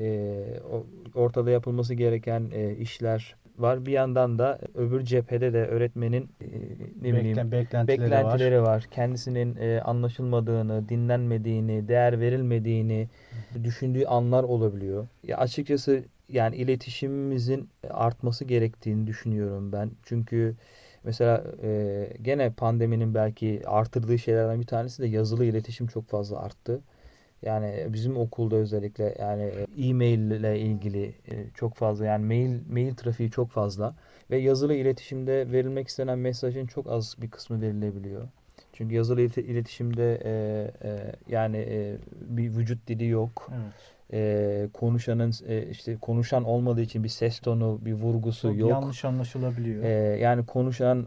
[1.15, 3.87] ortada yapılması gereken işler, var.
[3.87, 6.47] Bir yandan da öbür cephede de öğretmenin e,
[7.03, 8.67] ne Beklen, bileyim beklentileri, beklentileri var.
[8.75, 8.85] var.
[8.91, 13.09] Kendisinin e, anlaşılmadığını, dinlenmediğini, değer verilmediğini
[13.53, 13.65] Hı.
[13.65, 15.09] düşündüğü anlar olabiliyor.
[15.23, 19.91] Ya açıkçası yani iletişimimizin artması gerektiğini düşünüyorum ben.
[20.03, 20.57] Çünkü
[21.05, 26.81] mesela e, gene pandeminin belki artırdığı şeylerden bir tanesi de yazılı iletişim çok fazla arttı.
[27.43, 33.31] Yani bizim okulda özellikle yani e-mail ile ilgili e, çok fazla yani mail mail trafiği
[33.31, 33.95] çok fazla
[34.31, 38.29] ve yazılı iletişimde verilmek istenen mesajın çok az bir kısmı verilebiliyor.
[38.73, 40.31] Çünkü yazılı iletişimde e,
[40.89, 43.51] e, yani e, bir vücut dili yok.
[43.55, 43.97] Evet.
[44.13, 48.71] E, konuşanın e, işte konuşan olmadığı için bir ses tonu, bir vurgusu Çok yok.
[48.71, 49.85] Yanlış anlaşılabiliyor.
[49.85, 51.07] E, yani konuşan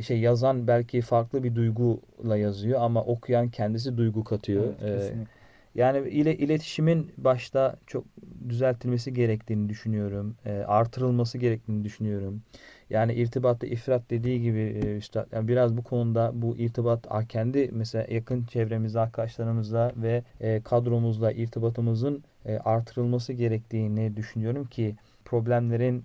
[0.00, 4.64] şey yazan belki farklı bir duyguyla yazıyor ama okuyan kendisi duygu katıyor.
[4.82, 5.39] Evet, kesinlikle.
[5.80, 8.04] Yani ile iletişimin başta çok
[8.48, 10.36] düzeltilmesi gerektiğini düşünüyorum.
[10.46, 12.42] E, artırılması gerektiğini düşünüyorum.
[12.90, 18.06] Yani irtibatta ifrat dediği gibi e, üstad yani biraz bu konuda bu irtibat kendi mesela
[18.10, 26.04] yakın çevremizde arkadaşlarımızla ve e, kadromuzla irtibatımızın e, artırılması gerektiğini düşünüyorum ki problemlerin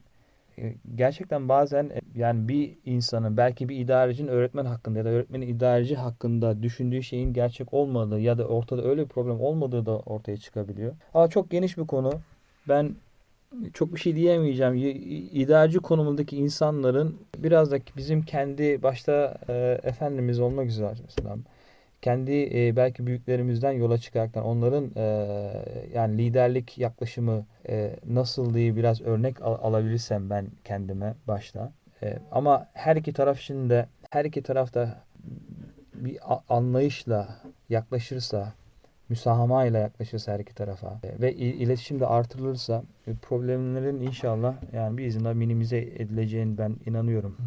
[0.95, 5.95] gerçekten bazen e, yani bir insanın belki bir idarecinin öğretmen hakkında ya da öğretmenin idareci
[5.95, 10.93] hakkında düşündüğü şeyin gerçek olmadığı ya da ortada öyle bir problem olmadığı da ortaya çıkabiliyor.
[11.13, 12.11] Ama çok geniş bir konu.
[12.67, 12.95] Ben
[13.73, 14.73] çok bir şey diyemeyeceğim.
[15.33, 21.37] İdareci konumundaki insanların biraz da bizim kendi başta e, Efendimiz olmak üzere mesela
[22.05, 25.05] kendi e, belki büyüklerimizden yola çıkarak onların e,
[25.93, 31.71] yani liderlik yaklaşımı e, nasıl diye biraz örnek al, alabilirsem ben kendime başta.
[32.03, 35.03] E, ama her iki taraf için de her iki tarafta
[35.93, 36.17] bir
[36.49, 37.27] anlayışla
[37.69, 38.53] yaklaşırsa
[39.09, 45.05] müsahamayla yaklaşırsa her iki tarafa e, ve iletişim de artırılırsa e, problemlerin inşallah yani bir
[45.05, 47.37] izinle minimize edileceğini ben inanıyorum.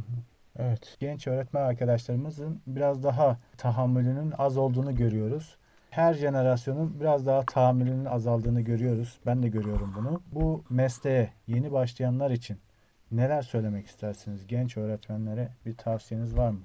[0.58, 0.96] Evet.
[1.00, 5.56] Genç öğretmen arkadaşlarımızın biraz daha tahammülünün az olduğunu görüyoruz.
[5.90, 9.18] Her jenerasyonun biraz daha tahammülünün azaldığını görüyoruz.
[9.26, 10.22] Ben de görüyorum bunu.
[10.32, 12.58] Bu mesleğe yeni başlayanlar için
[13.12, 14.46] neler söylemek istersiniz?
[14.46, 16.60] Genç öğretmenlere bir tavsiyeniz var mı?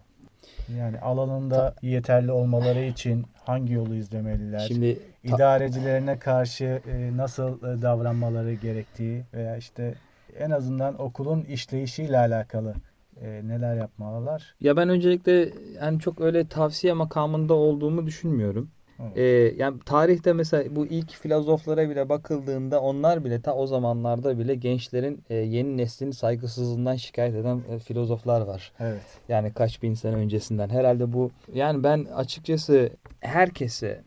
[0.78, 4.60] Yani alanında yeterli olmaları için hangi yolu izlemeliler?
[4.60, 9.96] Şimdi idarecilerine karşı e, nasıl e, davranmaları gerektiği veya işte
[10.40, 12.76] en azından okulun işleyişiyle alakalı
[13.22, 14.56] e, neler yapmalılar?
[14.62, 15.50] Ya ben öncelikle
[15.82, 18.70] yani çok öyle tavsiye makamında olduğumu düşünmüyorum.
[19.00, 19.18] Evet.
[19.18, 24.56] Ee, yani tarihte mesela bu ilk filozoflara bile bakıldığında onlar bile ta o zamanlarda bile
[24.56, 28.72] gençlerin e, yeni neslin saygısızlığından şikayet eden e, filozoflar var.
[28.80, 29.02] Evet.
[29.30, 30.70] Yani kaç bin sene öncesinden.
[30.70, 34.04] Herhalde bu yani ben açıkçası herkese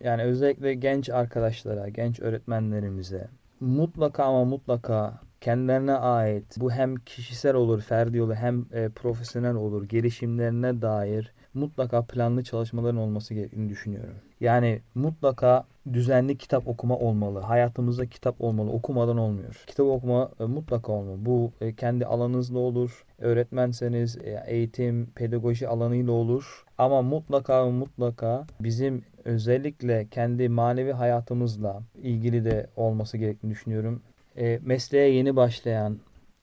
[0.00, 3.28] yani özellikle genç arkadaşlara, genç öğretmenlerimize
[3.60, 9.84] mutlaka ama mutlaka kendilerine ait bu hem kişisel olur, ferdi olur hem e, profesyonel olur
[9.84, 14.14] gelişimlerine dair mutlaka planlı çalışmaların olması gerektiğini düşünüyorum.
[14.40, 17.40] Yani mutlaka düzenli kitap okuma olmalı.
[17.40, 18.70] Hayatımızda kitap olmalı.
[18.70, 19.64] Okumadan olmuyor.
[19.66, 21.16] Kitap okuma e, mutlaka olmalı.
[21.18, 23.04] Bu e, kendi alanınızda olur.
[23.18, 26.64] Öğretmenseniz e, eğitim, pedagoji alanıyla olur.
[26.78, 34.02] Ama mutlaka mutlaka bizim özellikle kendi manevi hayatımızla ilgili de olması gerektiğini düşünüyorum.
[34.38, 35.98] E, mesleğe yeni başlayan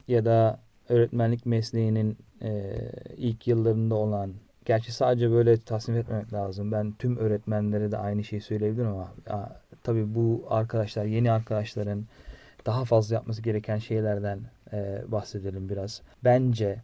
[0.08, 2.76] ya da öğretmenlik mesleğinin e,
[3.18, 4.34] ilk yıllarında olan
[4.70, 6.72] Gerçi sadece böyle tasnif etmemek lazım.
[6.72, 12.06] Ben tüm öğretmenlere de aynı şeyi söyleyebilirim ama ya, tabii bu arkadaşlar, yeni arkadaşların
[12.66, 14.40] daha fazla yapması gereken şeylerden
[14.74, 16.02] e, bahsedelim biraz.
[16.24, 16.76] Bence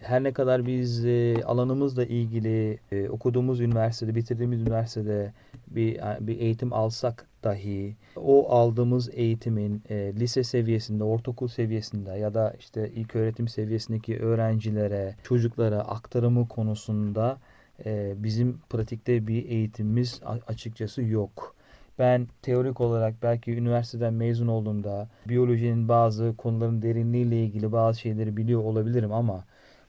[0.00, 5.32] her ne kadar biz e, alanımızla ilgili e, okuduğumuz üniversitede, bitirdiğimiz üniversitede
[5.68, 12.54] bir bir eğitim alsak dahi o aldığımız eğitimin e, lise seviyesinde, ortaokul seviyesinde ya da
[12.58, 17.38] işte ilk öğretim seviyesindeki öğrencilere, çocuklara aktarımı konusunda
[18.16, 21.54] bizim pratikte bir eğitimimiz açıkçası yok.
[22.00, 28.64] Ben teorik olarak belki üniversiteden mezun olduğumda biyolojinin bazı konuların derinliğiyle ilgili bazı şeyleri biliyor
[28.64, 29.44] olabilirim ama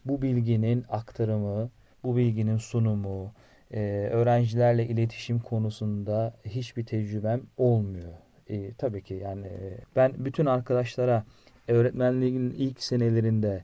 [0.06, 1.70] bu bilginin aktarımı,
[2.04, 3.32] bu bilginin sunumu,
[3.72, 3.80] e,
[4.12, 8.14] öğrencilerle iletişim konusunda hiçbir tecrübem olmuyor.
[8.50, 11.24] E, tabii ki yani e, ben bütün arkadaşlara
[11.68, 13.64] öğretmenliğin ilk senelerinde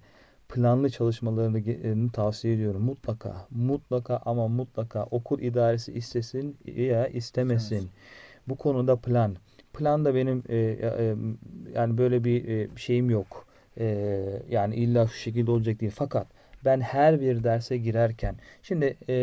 [0.49, 2.81] planlı çalışmalarını tavsiye ediyorum.
[2.81, 7.75] Mutlaka, mutlaka ama mutlaka okul idaresi istesin ya istemesin.
[7.75, 7.89] Evet.
[8.47, 9.35] Bu konuda plan.
[9.73, 11.15] Plan da benim e, e,
[11.75, 13.46] yani böyle bir e, şeyim yok.
[13.79, 13.87] E,
[14.49, 15.91] yani illa şu şekilde olacak değil.
[15.95, 16.27] Fakat
[16.65, 19.13] ben her bir derse girerken şimdi e,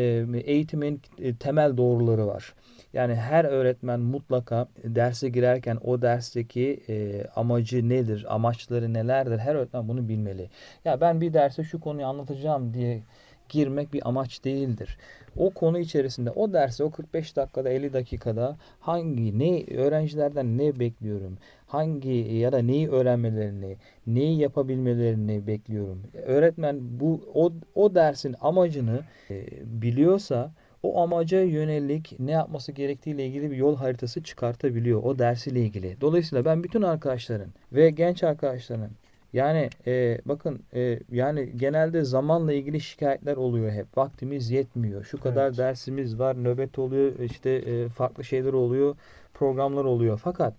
[0.45, 2.55] eğitimin e, temel doğruları var.
[2.93, 9.89] Yani her öğretmen mutlaka derse girerken o dersteki e, amacı nedir, amaçları nelerdir her öğretmen
[9.89, 10.51] bunu bilmeli.
[10.85, 13.03] Ya ben bir derse şu konuyu anlatacağım diye
[13.49, 14.99] girmek bir amaç değildir.
[15.37, 21.39] O konu içerisinde o dersi o 45 dakikada 50 dakikada hangi ne öğrencilerden ne bekliyorum?
[21.75, 26.03] Hangi ya da neyi öğrenmelerini, neyi yapabilmelerini bekliyorum.
[26.27, 29.47] Öğretmen bu o, o dersin amacını e,
[29.83, 36.01] biliyorsa o amaca yönelik ne yapması gerektiğiyle ilgili bir yol haritası çıkartabiliyor o dersiyle ilgili.
[36.01, 38.91] Dolayısıyla ben bütün arkadaşların ve genç arkadaşların
[39.35, 43.99] yani e, bakın e, yani genelde zamanla ilgili şikayetler oluyor hep.
[43.99, 45.05] Vaktimiz yetmiyor.
[45.05, 45.59] Şu kadar evet.
[45.59, 48.97] dersimiz var, nöbet oluyor, işte e, farklı şeyler oluyor,
[49.35, 50.21] programlar oluyor.
[50.25, 50.55] Fakat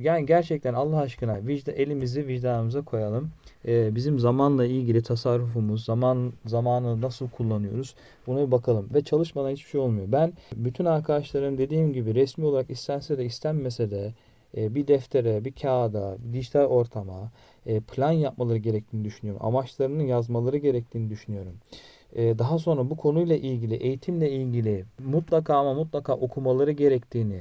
[0.00, 3.30] yani gerçekten Allah aşkına vicda, elimizi vicdanımıza koyalım.
[3.68, 7.94] E, bizim zamanla ilgili tasarrufumuz, zaman zamanı nasıl kullanıyoruz
[8.26, 8.88] buna bir bakalım.
[8.94, 10.06] Ve çalışmadan hiçbir şey olmuyor.
[10.12, 14.12] Ben bütün arkadaşlarım dediğim gibi resmi olarak istense de istenmese de
[14.56, 17.30] e, bir deftere, bir kağıda, dijital ortama
[17.80, 19.46] plan yapmaları gerektiğini düşünüyorum.
[19.46, 21.54] Amaçlarını yazmaları gerektiğini düşünüyorum.
[22.14, 27.40] E, daha sonra bu konuyla ilgili, eğitimle ilgili mutlaka ama mutlaka okumaları gerektiğini,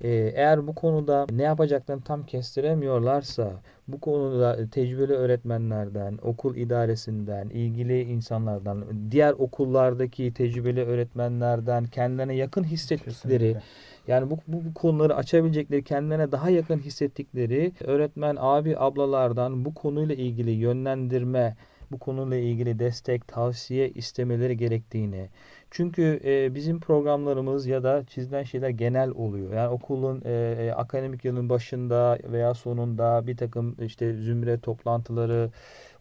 [0.00, 3.52] e, eğer bu konuda ne yapacaklarını tam kestiremiyorlarsa
[3.88, 13.38] bu konuda tecrübeli öğretmenlerden, okul idaresinden, ilgili insanlardan, diğer okullardaki tecrübeli öğretmenlerden kendilerine yakın hissettikleri
[13.38, 13.62] Kesinlikle.
[14.08, 20.14] Yani bu, bu, bu konuları açabilecekleri, kendilerine daha yakın hissettikleri öğretmen abi ablalardan bu konuyla
[20.14, 21.56] ilgili yönlendirme,
[21.90, 25.28] bu konuyla ilgili destek, tavsiye istemeleri gerektiğini.
[25.70, 29.54] Çünkü e, bizim programlarımız ya da çizilen şeyler genel oluyor.
[29.54, 35.50] Yani okulun e, e, akademik yılın başında veya sonunda bir takım işte zümre toplantıları,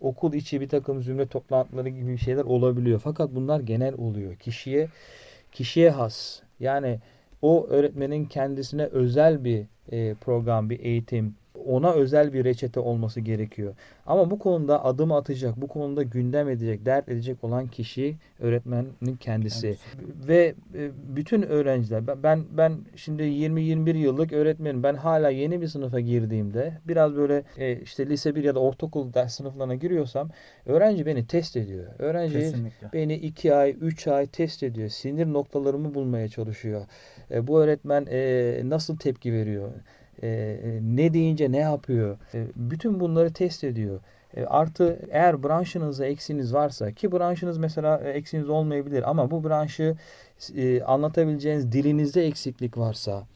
[0.02, 3.00] okul içi bir takım zümre toplantıları gibi şeyler olabiliyor.
[3.04, 4.36] Fakat bunlar genel oluyor.
[4.36, 4.88] Kişiye
[5.52, 6.42] kişiye has.
[6.60, 7.00] Yani
[7.42, 11.36] o öğretmenin kendisine özel bir e, program, bir eğitim,
[11.70, 13.76] ona özel bir reçete olması gerekiyor.
[14.06, 19.68] Ama bu konuda adım atacak, bu konuda gündem edecek, dert edecek olan kişi öğretmenin kendisi.
[19.68, 19.80] Evet.
[20.28, 24.84] Ve e, bütün öğrenciler ben ben şimdi 20-21 yıllık öğretmenim.
[24.84, 29.14] Ben hala yeni bir sınıfa girdiğimde biraz böyle e, işte lise 1 ya da ortaokul
[29.14, 30.30] ders sınıflarına giriyorsam
[30.66, 31.86] öğrenci beni test ediyor.
[32.00, 32.90] Öğrenci Kesinlikle.
[32.94, 34.90] beni 2 ay, 3 ay test ediyor.
[34.90, 36.86] Sinir noktalarımı bulmaya çalışıyor.
[37.32, 38.06] E, bu öğretmen
[38.70, 39.70] nasıl tepki veriyor?
[40.22, 42.18] E, e, ne deyince ne yapıyor?
[42.34, 44.00] E, bütün bunları test ediyor.
[44.36, 49.96] E, artı eğer branşınızda eksiniz varsa ki branşınız mesela e, eksiniz olmayabilir ama bu branşı
[50.56, 53.28] e, anlatabileceğiniz dilinizde eksiklik varsa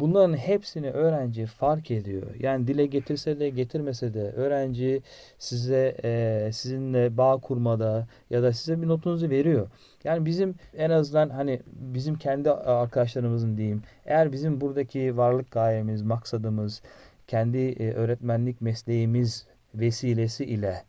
[0.00, 2.26] Bunların hepsini öğrenci fark ediyor.
[2.38, 5.02] Yani dile getirse de getirmese de öğrenci
[5.38, 9.68] size e, sizinle bağ kurmada ya da size bir notunuzu veriyor.
[10.04, 13.82] Yani bizim en azından hani bizim kendi arkadaşlarımızın diyeyim.
[14.06, 16.82] Eğer bizim buradaki varlık gayemiz, maksadımız,
[17.26, 20.82] kendi e, öğretmenlik mesleğimiz vesilesi ile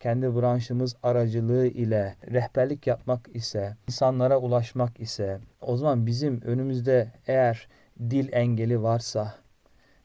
[0.00, 7.68] kendi branşımız aracılığı ile rehberlik yapmak ise, insanlara ulaşmak ise o zaman bizim önümüzde eğer
[8.00, 9.34] dil engeli varsa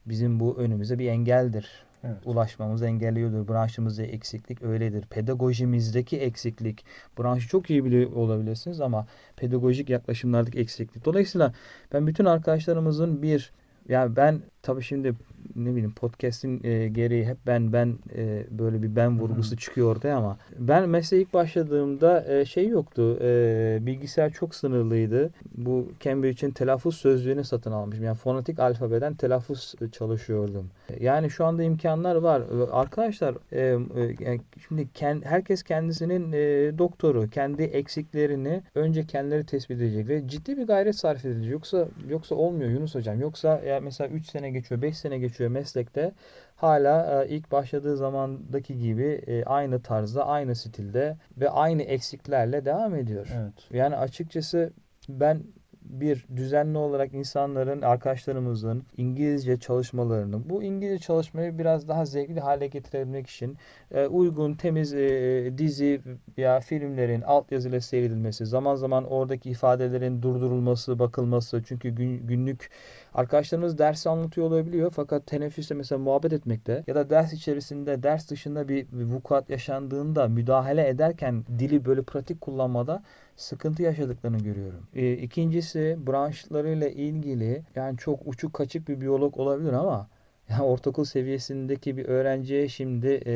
[0.06, 1.84] bizim bu önümüze bir engeldir.
[2.04, 2.16] Evet.
[2.24, 3.48] Ulaşmamızı engelliyordur.
[3.48, 5.04] Branşımızda eksiklik öyledir.
[5.10, 6.84] Pedagojimizdeki eksiklik.
[7.18, 11.04] Branşı çok iyi biliyor olabilirsiniz ama pedagojik yaklaşımlardaki eksiklik.
[11.04, 11.54] Dolayısıyla
[11.92, 13.52] ben bütün arkadaşlarımızın bir
[13.88, 15.14] yani ben tabii şimdi
[15.56, 19.56] ne bileyim podcast'in e, gereği hep ben ben e, böyle bir ben vurgusu Hı-hı.
[19.56, 23.18] çıkıyor ortaya ama ben mesleğe ilk başladığımda e, şey yoktu.
[23.22, 25.30] E, bilgisayar çok sınırlıydı.
[25.54, 28.04] Bu Cambridge'in telaffuz sözlüğünü satın almışım.
[28.04, 30.70] Yani fonetik alfabeden telaffuz çalışıyordum.
[31.00, 32.42] Yani şu anda imkanlar var.
[32.72, 37.30] Arkadaşlar e, e, yani şimdi kend, herkes kendisinin e, doktoru.
[37.30, 41.52] Kendi eksiklerini önce kendileri tespit edecek ve ciddi bir gayret sarf edilecek.
[41.52, 43.20] Yoksa yoksa olmuyor Yunus hocam.
[43.20, 46.12] Yoksa ya mesela 3 sene geçiyor, 5 sene geçiyor meslekte
[46.56, 52.94] hala e, ilk başladığı zamandaki gibi e, aynı tarzda, aynı stilde ve aynı eksiklerle devam
[52.94, 53.28] ediyor.
[53.34, 53.54] Evet.
[53.70, 54.72] Yani açıkçası
[55.08, 55.42] ben
[55.84, 63.26] bir düzenli olarak insanların, arkadaşlarımızın İngilizce çalışmalarını, bu İngilizce çalışmayı biraz daha zevkli hale getirebilmek
[63.26, 63.56] için
[63.90, 66.00] e, uygun, temiz e, dizi
[66.36, 71.62] ya filmlerin altyazıyla seyredilmesi, zaman zaman oradaki ifadelerin durdurulması, bakılması.
[71.66, 72.70] Çünkü gün, günlük
[73.14, 78.68] arkadaşlarımız dersi anlatıyor olabiliyor fakat teneffüste mesela muhabbet etmekte ya da ders içerisinde, ders dışında
[78.68, 83.02] bir, vukuat yaşandığında müdahale ederken dili böyle pratik kullanmada
[83.36, 84.86] sıkıntı yaşadıklarını görüyorum.
[84.94, 90.08] E, ikincisi branşlarıyla ilgili yani çok uçuk kaçık bir biyolog olabilir ama
[90.48, 93.32] yani ortaokul seviyesindeki bir öğrenciye şimdi e,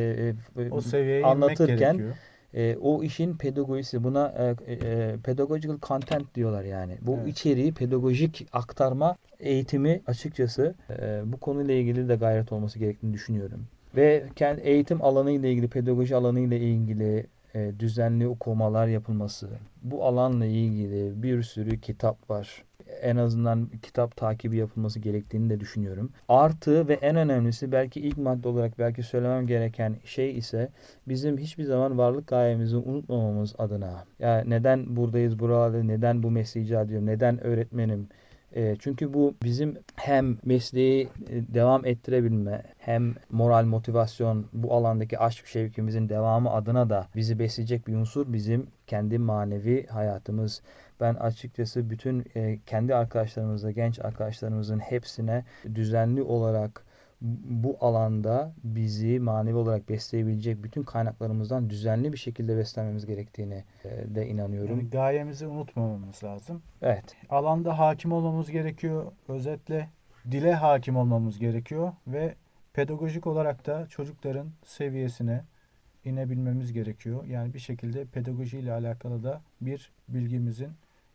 [0.58, 0.80] e, o
[1.24, 2.00] anlatırken
[2.54, 4.34] e, o işin pedagojisi buna
[4.66, 6.98] e, e, pedagogical content diyorlar yani.
[7.02, 7.28] Bu evet.
[7.28, 13.66] içeriği pedagojik aktarma eğitimi açıkçası e, bu konuyla ilgili de gayret olması gerektiğini düşünüyorum.
[13.96, 19.48] Ve kendi eğitim alanı ile ilgili, pedagoji alanı ile ilgili e, düzenli okumalar yapılması.
[19.82, 22.64] Bu alanla ilgili bir sürü kitap var.
[23.02, 26.12] En azından kitap takibi yapılması gerektiğini de düşünüyorum.
[26.28, 30.68] Artı ve en önemlisi belki ilk madde olarak belki söylemem gereken şey ise
[31.08, 34.04] bizim hiçbir zaman varlık gayemizi unutmamamız adına.
[34.18, 38.08] Yani neden buradayız buralarda, neden bu mesleği icra ediyorum, neden öğretmenim,
[38.52, 45.46] e, çünkü bu bizim hem mesleği e, devam ettirebilme hem moral motivasyon bu alandaki aşk
[45.46, 50.62] şevkimizin devamı adına da bizi besleyecek bir unsur bizim kendi manevi hayatımız.
[51.00, 55.44] Ben açıkçası bütün e, kendi arkadaşlarımıza, genç arkadaşlarımızın hepsine
[55.74, 56.84] düzenli olarak
[57.20, 64.28] bu alanda bizi manevi olarak besleyebilecek bütün kaynaklarımızdan düzenli bir şekilde beslenmemiz gerektiğini e, de
[64.28, 64.78] inanıyorum.
[64.78, 66.62] Yani gayemizi unutmamamız lazım.
[66.82, 67.16] Evet.
[67.30, 69.12] Alanda hakim olmamız gerekiyor.
[69.28, 69.88] Özetle
[70.30, 72.34] dile hakim olmamız gerekiyor ve
[72.72, 75.44] pedagojik olarak da çocukların seviyesine
[76.04, 77.24] inebilmemiz gerekiyor.
[77.24, 80.70] Yani bir şekilde pedagoji ile alakalı da bir bilgimizin,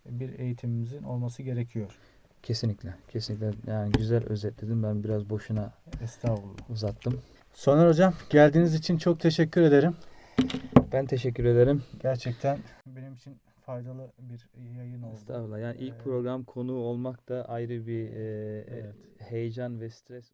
[0.09, 1.97] bir eğitimimizin olması gerekiyor.
[2.43, 2.93] Kesinlikle.
[3.07, 3.51] Kesinlikle.
[3.71, 4.83] Yani güzel özetledim.
[4.83, 5.71] Ben biraz boşuna
[6.03, 6.69] Estağfurullah.
[6.69, 7.21] uzattım.
[7.53, 9.95] Soner Hocam geldiğiniz için çok teşekkür ederim.
[10.91, 11.83] Ben teşekkür ederim.
[12.01, 14.47] Gerçekten benim için faydalı bir
[14.77, 15.13] yayın oldu.
[15.15, 15.59] Estağfurullah.
[15.59, 18.93] Yani ilk Ee, program konuğu olmak da ayrı bir e, e, Evet.
[19.19, 20.31] heyecan ve stres